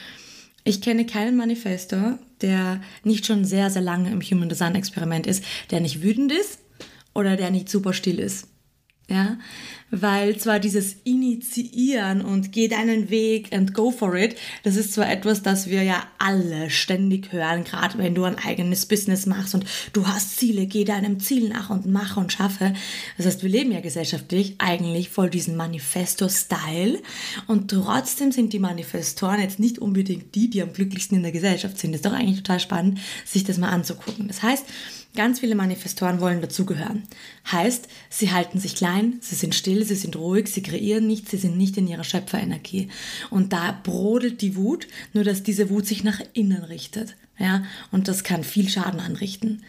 Ich 0.63 0.81
kenne 0.81 1.05
keinen 1.05 1.37
Manifestor, 1.37 2.17
der 2.41 2.81
nicht 3.03 3.25
schon 3.25 3.45
sehr, 3.45 3.69
sehr 3.69 3.83
lange 3.83 4.11
im 4.11 4.21
Human 4.21 4.49
Design 4.49 4.75
Experiment 4.75 5.27
ist, 5.27 5.43
der 5.71 5.79
nicht 5.79 6.01
wütend 6.01 6.31
ist 6.31 6.59
oder 7.13 7.37
der 7.37 7.51
nicht 7.51 7.69
super 7.69 7.93
still 7.93 8.19
ist. 8.19 8.47
Ja, 9.07 9.37
weil 9.91 10.37
zwar 10.37 10.59
dieses 10.59 10.95
Initiieren 11.03 12.21
und 12.21 12.51
geh 12.51 12.67
deinen 12.67 13.09
Weg 13.09 13.53
and 13.53 13.73
go 13.73 13.91
for 13.91 14.15
it, 14.15 14.35
das 14.63 14.75
ist 14.75 14.93
zwar 14.93 15.09
etwas, 15.09 15.43
das 15.43 15.69
wir 15.69 15.83
ja 15.83 16.03
alle 16.17 16.69
ständig 16.69 17.31
hören, 17.31 17.63
gerade 17.63 17.97
wenn 17.97 18.15
du 18.15 18.23
ein 18.23 18.37
eigenes 18.37 18.85
Business 18.85 19.25
machst 19.25 19.53
und 19.53 19.65
du 19.93 20.07
hast 20.07 20.37
Ziele, 20.37 20.65
geh 20.65 20.83
deinem 20.83 21.19
Ziel 21.19 21.49
nach 21.49 21.69
und 21.69 21.85
mach 21.85 22.17
und 22.17 22.33
schaffe. 22.33 22.73
Das 23.17 23.25
heißt, 23.25 23.43
wir 23.43 23.49
leben 23.49 23.71
ja 23.71 23.79
gesellschaftlich 23.79 24.55
eigentlich 24.57 25.09
voll 25.09 25.29
diesen 25.29 25.55
Manifesto-Style 25.55 27.01
und 27.47 27.69
trotzdem 27.69 28.31
sind 28.31 28.53
die 28.53 28.59
Manifestoren 28.59 29.39
jetzt 29.39 29.59
nicht 29.59 29.79
unbedingt 29.79 30.33
die, 30.35 30.49
die 30.49 30.61
am 30.61 30.73
glücklichsten 30.73 31.17
in 31.17 31.23
der 31.23 31.31
Gesellschaft 31.31 31.77
sind. 31.77 31.91
Das 31.91 31.99
ist 31.99 32.05
doch 32.05 32.13
eigentlich 32.13 32.37
total 32.37 32.59
spannend, 32.59 32.99
sich 33.23 33.43
das 33.43 33.57
mal 33.57 33.69
anzugucken. 33.69 34.27
Das 34.27 34.41
heißt, 34.41 34.65
Ganz 35.15 35.39
viele 35.39 35.55
Manifestoren 35.55 36.19
wollen 36.19 36.41
dazugehören. 36.41 37.03
Heißt, 37.49 37.87
sie 38.09 38.33
halten 38.33 38.59
sich 38.59 38.75
klein, 38.75 39.19
sie 39.21 39.35
sind 39.35 39.55
still, 39.55 39.74
sie 39.83 39.95
sind 39.95 40.15
ruhig, 40.15 40.47
sie 40.47 40.61
kreieren 40.61 41.07
nichts, 41.07 41.31
sie 41.31 41.37
sind 41.37 41.57
nicht 41.57 41.77
in 41.77 41.87
ihrer 41.87 42.03
Schöpferenergie. 42.03 42.89
Und 43.29 43.51
da 43.51 43.79
brodelt 43.83 44.41
die 44.41 44.55
Wut, 44.55 44.87
nur 45.13 45.23
dass 45.23 45.43
diese 45.43 45.69
Wut 45.69 45.85
sich 45.85 46.03
nach 46.03 46.21
innen 46.33 46.63
richtet. 46.63 47.15
Ja, 47.37 47.65
und 47.91 48.07
das 48.07 48.23
kann 48.23 48.43
viel 48.43 48.69
Schaden 48.69 48.99
anrichten. 48.99 49.63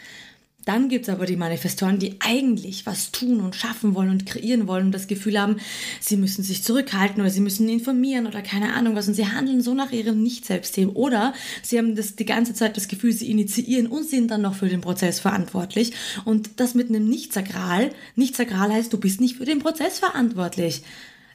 Dann 0.67 0.89
gibt 0.89 1.07
es 1.07 1.15
aber 1.15 1.27
die 1.27 1.37
Manifestoren, 1.37 2.01
die 2.01 2.17
eigentlich 2.19 2.87
was 2.87 3.13
tun 3.13 3.41
und 3.41 3.55
schaffen 3.55 3.95
wollen 3.95 4.11
und 4.11 4.27
kreieren 4.27 4.67
wollen 4.67 4.87
und 4.87 4.93
das 4.93 5.07
Gefühl 5.07 5.41
haben, 5.41 5.59
sie 6.01 6.17
müssen 6.17 6.43
sich 6.43 6.65
zurückhalten 6.65 7.21
oder 7.21 7.31
sie 7.31 7.41
müssen 7.41 7.69
informieren 7.69 8.27
oder 8.27 8.43
keine 8.43 8.75
Ahnung 8.75 8.97
was. 8.97 9.07
Und 9.07 9.15
sie 9.15 9.29
handeln 9.29 9.63
so 9.63 9.75
nach 9.75 9.93
ihrem 9.93 10.25
Nicht-Selbstsystem. 10.25 10.91
Oder 10.91 11.35
sie 11.63 11.79
haben 11.79 11.95
das 11.95 12.17
die 12.17 12.27
ganze 12.27 12.53
Zeit 12.53 12.77
das 12.77 12.89
Gefühl, 12.89 13.13
sie 13.13 13.31
initiieren 13.31 13.87
und 13.87 14.09
sind 14.09 14.29
dann 14.29 14.43
noch 14.43 14.57
für 14.57 14.69
den 14.69 14.81
Prozess 14.81 15.21
verantwortlich. 15.21 15.93
Und 16.25 16.59
das 16.59 16.75
mit 16.75 16.89
einem 16.89 17.09
Nicht-Sakral. 17.09 17.93
Nicht-Sakral 18.17 18.73
heißt, 18.73 18.93
du 18.93 18.99
bist 18.99 19.21
nicht 19.21 19.37
für 19.37 19.45
den 19.45 19.61
Prozess 19.61 20.01
verantwortlich. 20.01 20.83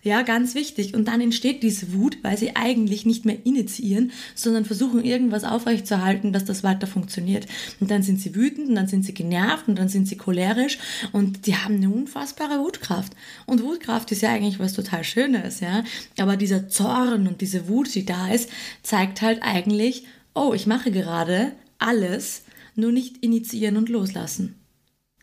Ja, 0.04 0.24
ganz 0.24 0.56
wichtig. 0.56 0.96
Und 0.96 1.08
dann 1.08 1.22
entsteht 1.22 1.62
diese 1.62 1.94
Wut, 1.94 2.18
weil 2.24 2.36
sie 2.36 2.56
eigentlich 2.56 3.06
nicht 3.06 3.24
mehr 3.24 3.38
initiieren, 3.46 4.12
sondern 4.34 4.66
versuchen, 4.66 5.04
irgendwas 5.04 5.44
aufrechtzuerhalten, 5.44 6.34
dass 6.34 6.44
das 6.44 6.64
weiter 6.64 6.88
funktioniert. 6.88 7.46
Und 7.80 7.92
dann 7.92 8.02
sind 8.02 8.20
sie 8.20 8.34
wütend 8.34 8.70
und 8.70 8.76
dann 8.76 8.88
sind 8.88 9.06
sie 9.06 9.14
genervt 9.14 9.68
und 9.68 9.78
dann 9.78 9.90
sind 9.90 10.08
sie 10.08 10.18
cholerisch 10.18 10.80
und 11.12 11.46
die 11.46 11.56
haben 11.56 11.76
eine 11.76 11.90
unfassbare 11.90 12.60
Wutkraft. 12.60 13.14
Und 13.46 13.64
Wutkraft 13.64 14.12
ist 14.12 14.22
ja 14.22 14.30
eigentlich 14.30 14.60
was 14.60 14.74
total 14.74 15.04
Schönes, 15.04 15.60
ja. 15.60 15.84
Aber 16.18 16.36
dieser 16.36 16.68
Zorn 16.68 17.28
und 17.28 17.42
diese 17.42 17.68
Wut, 17.68 17.94
die 17.94 18.06
da 18.06 18.32
ist, 18.32 18.50
zeigt 18.82 19.22
halt 19.22 19.44
eigentlich, 19.44 20.06
oh, 20.34 20.54
ich 20.56 20.66
mache 20.66 20.92
gerade 20.92 21.52
alles, 21.78 22.44
nur 22.76 22.92
nicht 22.92 23.18
initiieren 23.18 23.78
und 23.78 23.90
loslassen. 23.90 24.56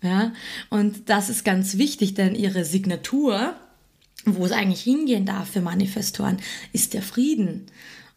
Ja, 0.02 0.32
und 0.70 1.08
das 1.08 1.28
ist 1.28 1.44
ganz 1.44 1.76
wichtig, 1.76 2.14
denn 2.14 2.36
ihre 2.36 2.64
Signatur, 2.64 3.56
wo 4.24 4.44
es 4.44 4.52
eigentlich 4.52 4.82
hingehen 4.82 5.26
darf 5.26 5.50
für 5.50 5.60
Manifestoren, 5.60 6.38
ist 6.72 6.94
der 6.94 7.02
Frieden. 7.02 7.66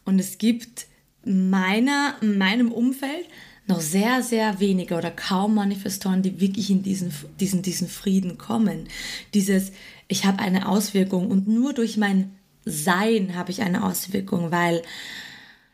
Und 0.05 0.19
es 0.19 0.37
gibt 0.37 0.87
meiner, 1.23 2.15
meinem 2.21 2.71
Umfeld 2.71 3.27
noch 3.67 3.81
sehr, 3.81 4.23
sehr 4.23 4.59
wenige 4.59 4.95
oder 4.95 5.11
kaum 5.11 5.55
Manifestoren, 5.55 6.23
die 6.23 6.39
wirklich 6.39 6.69
in 6.69 6.83
diesen, 6.83 7.13
diesen, 7.39 7.61
diesen 7.61 7.87
Frieden 7.87 8.37
kommen. 8.37 8.87
Dieses, 9.33 9.71
ich 10.07 10.25
habe 10.25 10.39
eine 10.39 10.67
Auswirkung 10.67 11.29
und 11.29 11.47
nur 11.47 11.73
durch 11.73 11.97
mein 11.97 12.31
Sein 12.65 13.35
habe 13.35 13.51
ich 13.51 13.61
eine 13.61 13.83
Auswirkung, 13.83 14.51
weil 14.51 14.81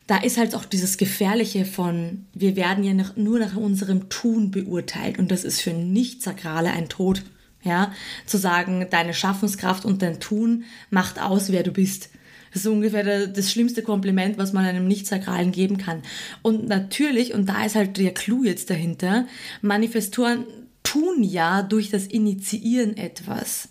da 0.06 0.18
ist 0.18 0.38
halt 0.38 0.56
auch 0.56 0.66
dieses 0.66 0.98
Gefährliche 0.98 1.66
von, 1.66 2.26
wir 2.34 2.56
werden 2.56 2.84
ja 2.84 2.94
nach, 2.94 3.16
nur 3.18 3.40
nach 3.40 3.56
unserem 3.56 4.10
Tun 4.10 4.52
beurteilt 4.52 5.20
und 5.20 5.32
das 5.32 5.44
ist 5.44 5.62
für 5.62 5.74
Nicht-Sakrale 5.74 6.72
ein 6.72 6.88
Tod 6.88 7.24
ja, 7.68 7.94
zu 8.26 8.38
sagen, 8.38 8.88
deine 8.90 9.14
Schaffenskraft 9.14 9.86
und 9.86 10.02
dein 10.02 10.20
Tun 10.20 10.64
macht 10.90 11.22
aus, 11.22 11.52
wer 11.52 11.64
du 11.64 11.72
bist. 11.72 12.10
Das 12.54 12.64
ist 12.64 12.72
ungefähr 12.72 13.28
das 13.28 13.52
schlimmste 13.52 13.84
Kompliment, 13.84 14.38
was 14.38 14.54
man 14.54 14.66
einem 14.66 14.88
Nicht-Sakralen 14.88 15.52
geben 15.52 15.78
kann. 15.78 16.02
Und 16.42 16.68
natürlich, 16.68 17.34
und 17.34 17.48
da 17.48 17.66
ist 17.66 17.76
halt 17.76 17.98
der 17.98 18.14
Clou 18.14 18.44
jetzt 18.44 18.70
dahinter, 18.70 19.28
Manifestoren 19.62 20.46
tun 20.84 21.22
ja 21.24 21.62
durch 21.62 21.90
das 21.90 22.08
Initiieren 22.08 22.96
etwas. 22.98 23.70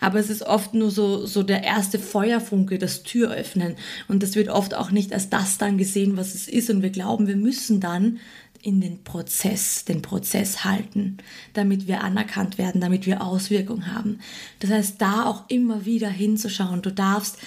Aber 0.00 0.18
es 0.18 0.30
ist 0.30 0.42
oft 0.42 0.74
nur 0.74 0.90
so, 0.90 1.26
so 1.26 1.42
der 1.42 1.62
erste 1.62 1.98
Feuerfunke, 1.98 2.78
das 2.78 3.02
Tür 3.02 3.32
öffnen. 3.32 3.76
Und 4.08 4.22
das 4.22 4.34
wird 4.34 4.48
oft 4.48 4.74
auch 4.74 4.90
nicht 4.90 5.12
als 5.12 5.30
das 5.30 5.58
dann 5.58 5.78
gesehen, 5.78 6.16
was 6.16 6.34
es 6.34 6.48
ist. 6.48 6.70
Und 6.70 6.82
wir 6.82 6.90
glauben, 6.90 7.28
wir 7.28 7.36
müssen 7.36 7.80
dann 7.80 8.18
in 8.62 8.80
den 8.80 9.04
Prozess, 9.04 9.84
den 9.84 10.02
Prozess 10.02 10.64
halten, 10.64 11.18
damit 11.52 11.86
wir 11.88 12.02
anerkannt 12.02 12.58
werden, 12.58 12.80
damit 12.80 13.06
wir 13.06 13.22
Auswirkungen 13.22 13.92
haben. 13.94 14.20
Das 14.60 14.70
heißt, 14.70 15.00
da 15.00 15.26
auch 15.26 15.44
immer 15.48 15.84
wieder 15.84 16.08
hinzuschauen. 16.08 16.80
Du 16.80 16.92
darfst 16.92 17.38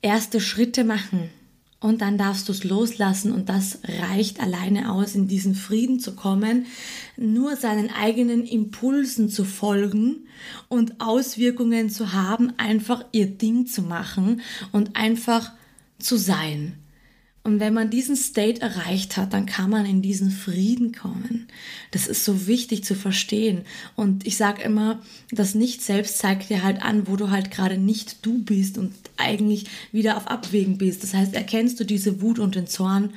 erste 0.00 0.40
Schritte 0.40 0.84
machen 0.84 1.30
und 1.82 2.00
dann 2.00 2.16
darfst 2.16 2.48
du 2.48 2.52
es 2.52 2.62
loslassen 2.62 3.32
und 3.32 3.48
das 3.48 3.80
reicht 4.00 4.40
alleine 4.40 4.92
aus, 4.92 5.16
in 5.16 5.26
diesen 5.26 5.56
Frieden 5.56 5.98
zu 5.98 6.14
kommen, 6.14 6.66
nur 7.16 7.56
seinen 7.56 7.90
eigenen 7.90 8.44
Impulsen 8.44 9.28
zu 9.28 9.44
folgen 9.44 10.28
und 10.68 11.00
Auswirkungen 11.00 11.90
zu 11.90 12.12
haben, 12.12 12.52
einfach 12.56 13.04
ihr 13.10 13.26
Ding 13.26 13.66
zu 13.66 13.82
machen 13.82 14.42
und 14.70 14.94
einfach 14.94 15.52
zu 15.98 16.16
sein. 16.16 16.81
Und 17.44 17.58
wenn 17.58 17.74
man 17.74 17.90
diesen 17.90 18.14
State 18.14 18.60
erreicht 18.60 19.16
hat, 19.16 19.32
dann 19.32 19.46
kann 19.46 19.68
man 19.68 19.84
in 19.84 20.00
diesen 20.00 20.30
Frieden 20.30 20.92
kommen. 20.92 21.48
Das 21.90 22.06
ist 22.06 22.24
so 22.24 22.46
wichtig 22.46 22.84
zu 22.84 22.94
verstehen. 22.94 23.62
Und 23.96 24.26
ich 24.26 24.36
sage 24.36 24.62
immer, 24.62 25.00
das 25.32 25.56
Nicht-Selbst 25.56 26.18
zeigt 26.18 26.50
dir 26.50 26.62
halt 26.62 26.82
an, 26.82 27.08
wo 27.08 27.16
du 27.16 27.30
halt 27.30 27.50
gerade 27.50 27.78
nicht 27.78 28.24
du 28.24 28.38
bist 28.38 28.78
und 28.78 28.94
eigentlich 29.16 29.66
wieder 29.90 30.16
auf 30.16 30.28
Abwägen 30.28 30.78
bist. 30.78 31.02
Das 31.02 31.14
heißt, 31.14 31.34
erkennst 31.34 31.80
du 31.80 31.84
diese 31.84 32.20
Wut 32.20 32.38
und 32.38 32.54
den 32.54 32.68
Zorn, 32.68 33.14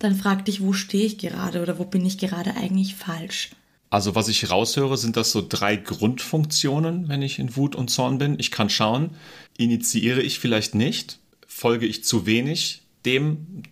dann 0.00 0.16
frag 0.16 0.44
dich, 0.44 0.60
wo 0.60 0.72
stehe 0.72 1.06
ich 1.06 1.18
gerade 1.18 1.62
oder 1.62 1.78
wo 1.78 1.84
bin 1.84 2.04
ich 2.04 2.18
gerade 2.18 2.56
eigentlich 2.56 2.96
falsch. 2.96 3.50
Also 3.90 4.16
was 4.16 4.28
ich 4.28 4.50
raushöre, 4.50 4.98
sind 4.98 5.16
das 5.16 5.30
so 5.30 5.44
drei 5.46 5.76
Grundfunktionen, 5.76 7.08
wenn 7.08 7.22
ich 7.22 7.38
in 7.38 7.56
Wut 7.56 7.76
und 7.76 7.88
Zorn 7.88 8.18
bin. 8.18 8.36
Ich 8.38 8.50
kann 8.50 8.70
schauen, 8.70 9.10
initiiere 9.56 10.20
ich 10.20 10.40
vielleicht 10.40 10.74
nicht, 10.74 11.20
folge 11.46 11.86
ich 11.86 12.04
zu 12.04 12.26
wenig 12.26 12.82
dem, 13.08 13.62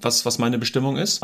was, 0.00 0.24
was 0.24 0.38
meine 0.38 0.58
Bestimmung 0.58 0.96
ist. 0.96 1.20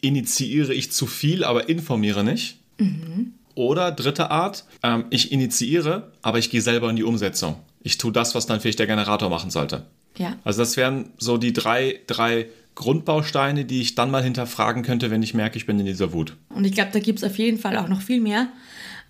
Initiiere 0.00 0.72
ich 0.72 0.92
zu 0.92 1.06
viel, 1.06 1.44
aber 1.44 1.68
informiere 1.68 2.22
nicht. 2.22 2.58
Mhm. 2.78 3.34
Oder 3.54 3.90
dritte 3.90 4.30
Art, 4.30 4.64
ähm, 4.84 5.06
ich 5.10 5.32
initiiere, 5.32 6.12
aber 6.22 6.38
ich 6.38 6.50
gehe 6.50 6.62
selber 6.62 6.88
in 6.90 6.96
die 6.96 7.02
Umsetzung. 7.02 7.56
Ich 7.82 7.98
tue 7.98 8.12
das, 8.12 8.34
was 8.34 8.46
dann 8.46 8.60
vielleicht 8.60 8.78
der 8.78 8.86
Generator 8.86 9.28
machen 9.30 9.50
sollte. 9.50 9.86
Ja. 10.16 10.36
Also 10.44 10.60
das 10.60 10.76
wären 10.76 11.10
so 11.18 11.38
die 11.38 11.52
drei, 11.52 12.00
drei 12.06 12.46
Grundbausteine, 12.76 13.64
die 13.64 13.80
ich 13.80 13.96
dann 13.96 14.12
mal 14.12 14.22
hinterfragen 14.22 14.84
könnte, 14.84 15.10
wenn 15.10 15.22
ich 15.24 15.34
merke, 15.34 15.56
ich 15.56 15.66
bin 15.66 15.80
in 15.80 15.86
dieser 15.86 16.12
Wut. 16.12 16.36
Und 16.50 16.64
ich 16.64 16.72
glaube, 16.72 16.90
da 16.92 17.00
gibt 17.00 17.18
es 17.18 17.24
auf 17.24 17.36
jeden 17.38 17.58
Fall 17.58 17.76
auch 17.76 17.88
noch 17.88 18.00
viel 18.00 18.20
mehr. 18.20 18.48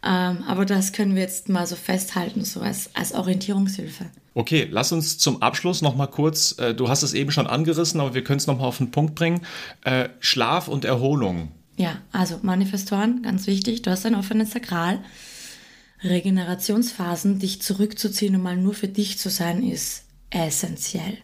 Ähm, 0.02 0.44
aber 0.46 0.64
das 0.64 0.92
können 0.92 1.14
wir 1.14 1.22
jetzt 1.22 1.48
mal 1.48 1.66
so 1.66 1.76
festhalten, 1.76 2.44
so 2.44 2.60
als, 2.60 2.94
als 2.94 3.12
Orientierungshilfe. 3.12 4.06
Okay, 4.38 4.68
lass 4.70 4.92
uns 4.92 5.18
zum 5.18 5.42
Abschluss 5.42 5.82
noch 5.82 5.96
mal 5.96 6.06
kurz, 6.06 6.56
äh, 6.60 6.72
du 6.72 6.88
hast 6.88 7.02
es 7.02 7.12
eben 7.12 7.32
schon 7.32 7.48
angerissen, 7.48 8.00
aber 8.00 8.14
wir 8.14 8.22
können 8.22 8.36
es 8.36 8.46
noch 8.46 8.58
mal 8.58 8.66
auf 8.66 8.78
den 8.78 8.92
Punkt 8.92 9.16
bringen. 9.16 9.40
Äh, 9.82 10.10
Schlaf 10.20 10.68
und 10.68 10.84
Erholung. 10.84 11.50
Ja, 11.76 11.96
also 12.12 12.38
Manifestoren, 12.42 13.22
ganz 13.22 13.48
wichtig, 13.48 13.82
du 13.82 13.90
hast 13.90 14.06
ein 14.06 14.14
offenes 14.14 14.52
Sakral. 14.52 15.00
Regenerationsphasen, 16.04 17.40
dich 17.40 17.62
zurückzuziehen 17.62 18.36
und 18.36 18.42
mal 18.42 18.56
nur 18.56 18.74
für 18.74 18.86
dich 18.86 19.18
zu 19.18 19.28
sein, 19.28 19.68
ist 19.68 20.04
essentiell. 20.30 21.18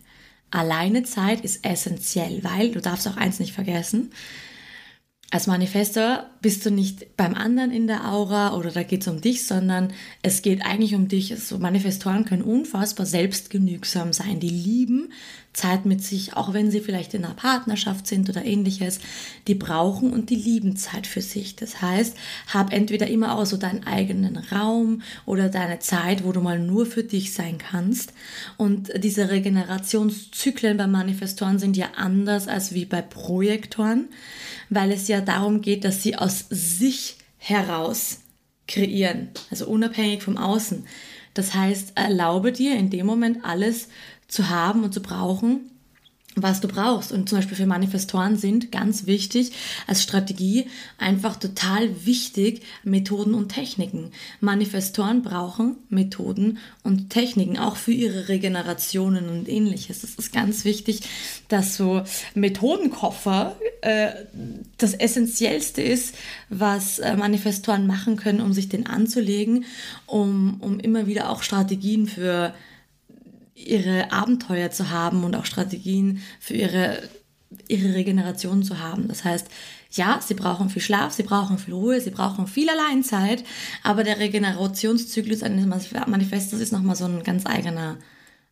Alleine 0.50 1.04
Zeit 1.04 1.42
ist 1.42 1.64
essentiell, 1.64 2.42
weil 2.42 2.72
du 2.72 2.80
darfst 2.80 3.06
auch 3.06 3.16
eins 3.16 3.38
nicht 3.38 3.52
vergessen, 3.52 4.10
als 5.30 5.46
Manifestor 5.46 6.26
bist 6.42 6.64
du 6.64 6.70
nicht 6.70 7.16
beim 7.16 7.34
anderen 7.34 7.72
in 7.72 7.86
der 7.86 8.08
Aura 8.12 8.56
oder 8.56 8.70
da 8.70 8.82
geht 8.84 9.02
es 9.02 9.08
um 9.08 9.20
dich, 9.20 9.46
sondern 9.46 9.92
es 10.22 10.42
geht 10.42 10.64
eigentlich 10.64 10.94
um 10.94 11.08
dich. 11.08 11.32
Also 11.32 11.58
Manifestoren 11.58 12.24
können 12.24 12.42
unfassbar 12.42 13.04
selbstgenügsam 13.04 14.12
sein. 14.12 14.38
Die 14.38 14.48
lieben 14.48 15.12
Zeit 15.54 15.86
mit 15.86 16.02
sich, 16.02 16.36
auch 16.36 16.52
wenn 16.52 16.70
sie 16.70 16.80
vielleicht 16.80 17.14
in 17.14 17.24
einer 17.24 17.34
Partnerschaft 17.34 18.06
sind 18.06 18.28
oder 18.28 18.44
ähnliches. 18.44 19.00
Die 19.48 19.54
brauchen 19.54 20.12
und 20.12 20.30
die 20.30 20.36
lieben 20.36 20.76
Zeit 20.76 21.06
für 21.06 21.22
sich. 21.22 21.56
Das 21.56 21.80
heißt, 21.80 22.16
hab 22.52 22.72
entweder 22.72 23.06
immer 23.06 23.38
auch 23.38 23.46
so 23.46 23.56
deinen 23.56 23.86
eigenen 23.86 24.36
Raum 24.36 25.02
oder 25.24 25.48
deine 25.48 25.78
Zeit, 25.78 26.24
wo 26.24 26.32
du 26.32 26.40
mal 26.40 26.58
nur 26.58 26.86
für 26.86 27.04
dich 27.04 27.32
sein 27.32 27.58
kannst. 27.58 28.12
Und 28.56 28.90
diese 28.96 29.30
Regenerationszyklen 29.30 30.76
bei 30.76 30.86
Manifestoren 30.86 31.58
sind 31.58 31.76
ja 31.76 31.88
anders 31.96 32.48
als 32.48 32.74
wie 32.74 32.84
bei 32.84 33.00
Projektoren 33.00 34.08
weil 34.70 34.92
es 34.92 35.08
ja 35.08 35.20
darum 35.20 35.60
geht, 35.60 35.84
dass 35.84 36.02
sie 36.02 36.16
aus 36.16 36.46
sich 36.50 37.16
heraus 37.38 38.20
kreieren, 38.66 39.28
also 39.50 39.66
unabhängig 39.66 40.22
vom 40.22 40.36
Außen. 40.36 40.86
Das 41.34 41.54
heißt, 41.54 41.92
erlaube 41.96 42.52
dir 42.52 42.76
in 42.76 42.90
dem 42.90 43.06
Moment 43.06 43.44
alles 43.44 43.88
zu 44.28 44.48
haben 44.48 44.84
und 44.84 44.92
zu 44.94 45.02
brauchen, 45.02 45.70
was 46.36 46.60
du 46.60 46.68
brauchst. 46.68 47.12
Und 47.12 47.28
zum 47.28 47.38
Beispiel 47.38 47.56
für 47.56 47.66
Manifestoren 47.66 48.36
sind 48.36 48.72
ganz 48.72 49.06
wichtig 49.06 49.52
als 49.86 50.02
Strategie 50.02 50.66
einfach 50.98 51.36
total 51.36 52.04
wichtig 52.06 52.62
Methoden 52.82 53.34
und 53.34 53.50
Techniken. 53.50 54.10
Manifestoren 54.40 55.22
brauchen 55.22 55.76
Methoden 55.88 56.58
und 56.82 57.10
Techniken, 57.10 57.58
auch 57.58 57.76
für 57.76 57.92
ihre 57.92 58.28
Regenerationen 58.28 59.28
und 59.28 59.48
ähnliches. 59.48 60.02
Es 60.02 60.16
ist 60.16 60.32
ganz 60.32 60.64
wichtig, 60.64 61.02
dass 61.48 61.76
so 61.76 62.02
Methodenkoffer 62.34 63.56
äh, 63.82 64.10
das 64.78 64.94
Essentiellste 64.94 65.82
ist, 65.82 66.16
was 66.48 66.98
äh, 66.98 67.16
Manifestoren 67.16 67.86
machen 67.86 68.16
können, 68.16 68.40
um 68.40 68.52
sich 68.52 68.68
den 68.68 68.86
anzulegen, 68.86 69.64
um, 70.06 70.60
um 70.60 70.80
immer 70.80 71.06
wieder 71.06 71.30
auch 71.30 71.42
Strategien 71.42 72.06
für 72.06 72.54
ihre 73.64 74.12
Abenteuer 74.12 74.70
zu 74.70 74.90
haben 74.90 75.24
und 75.24 75.34
auch 75.34 75.46
Strategien 75.46 76.22
für 76.40 76.54
ihre, 76.54 77.02
ihre 77.68 77.94
Regeneration 77.94 78.62
zu 78.62 78.78
haben. 78.80 79.08
Das 79.08 79.24
heißt, 79.24 79.48
ja, 79.92 80.20
sie 80.20 80.34
brauchen 80.34 80.70
viel 80.70 80.82
Schlaf, 80.82 81.12
sie 81.12 81.22
brauchen 81.22 81.58
viel 81.58 81.74
Ruhe, 81.74 82.00
sie 82.00 82.10
brauchen 82.10 82.46
viel 82.46 82.68
Alleinzeit, 82.68 83.44
aber 83.82 84.04
der 84.04 84.18
Regenerationszyklus 84.18 85.42
eines 85.42 85.66
Manifestes 86.06 86.60
ist 86.60 86.72
nochmal 86.72 86.96
so 86.96 87.04
ein 87.04 87.22
ganz 87.22 87.46
eigener, 87.46 87.96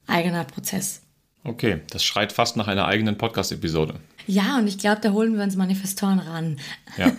eigener 0.07 0.45
Prozess. 0.45 1.03
Okay, 1.45 1.81
das 1.91 2.05
schreit 2.05 2.33
fast 2.33 2.57
nach 2.57 2.69
einer 2.69 2.87
eigenen 2.87 3.19
Podcast-Episode. 3.19 3.95
Ja, 4.29 4.59
und 4.59 4.69
ich 4.69 4.79
glaube, 4.79 5.01
da 5.01 5.11
holen 5.11 5.35
wir 5.37 5.43
uns 5.43 5.57
Manifestoren 5.57 6.21
ran. 6.21 6.59
Ja. 6.97 7.13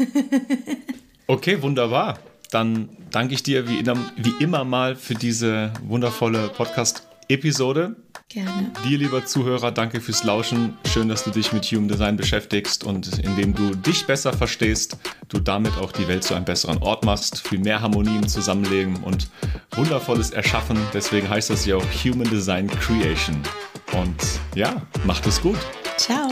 Okay, 1.27 1.61
wunderbar. 1.61 2.19
Dann 2.51 2.89
danke 3.11 3.33
ich 3.33 3.43
dir 3.43 3.67
wie, 3.67 3.83
wie 3.85 4.43
immer 4.43 4.63
mal 4.63 4.95
für 4.95 5.15
diese 5.15 5.73
wundervolle 5.83 6.49
Podcast-Episode. 6.49 7.12
Episode. 7.29 7.95
Gerne. 8.29 8.71
Dir, 8.83 8.97
lieber 8.97 9.25
Zuhörer, 9.25 9.71
danke 9.71 10.01
fürs 10.01 10.23
Lauschen. 10.23 10.77
Schön, 10.91 11.07
dass 11.07 11.23
du 11.23 11.29
dich 11.29 11.53
mit 11.53 11.65
Human 11.65 11.87
Design 11.87 12.17
beschäftigst 12.17 12.83
und 12.83 13.19
indem 13.19 13.53
du 13.53 13.75
dich 13.75 14.05
besser 14.05 14.33
verstehst, 14.33 14.97
du 15.29 15.39
damit 15.39 15.77
auch 15.77 15.91
die 15.91 16.07
Welt 16.07 16.23
zu 16.23 16.33
einem 16.33 16.45
besseren 16.45 16.79
Ort 16.79 17.05
machst, 17.05 17.47
viel 17.47 17.59
mehr 17.59 17.81
Harmonie 17.81 18.15
im 18.15 18.27
Zusammenleben 18.27 19.03
und 19.03 19.29
Wundervolles 19.75 20.31
erschaffen. 20.31 20.77
Deswegen 20.93 21.29
heißt 21.29 21.49
das 21.49 21.65
ja 21.65 21.75
auch 21.75 21.85
Human 22.03 22.29
Design 22.29 22.67
Creation. 22.67 23.37
Und 23.93 24.39
ja, 24.55 24.81
macht 25.05 25.27
es 25.27 25.41
gut. 25.41 25.59
Ciao. 25.97 26.31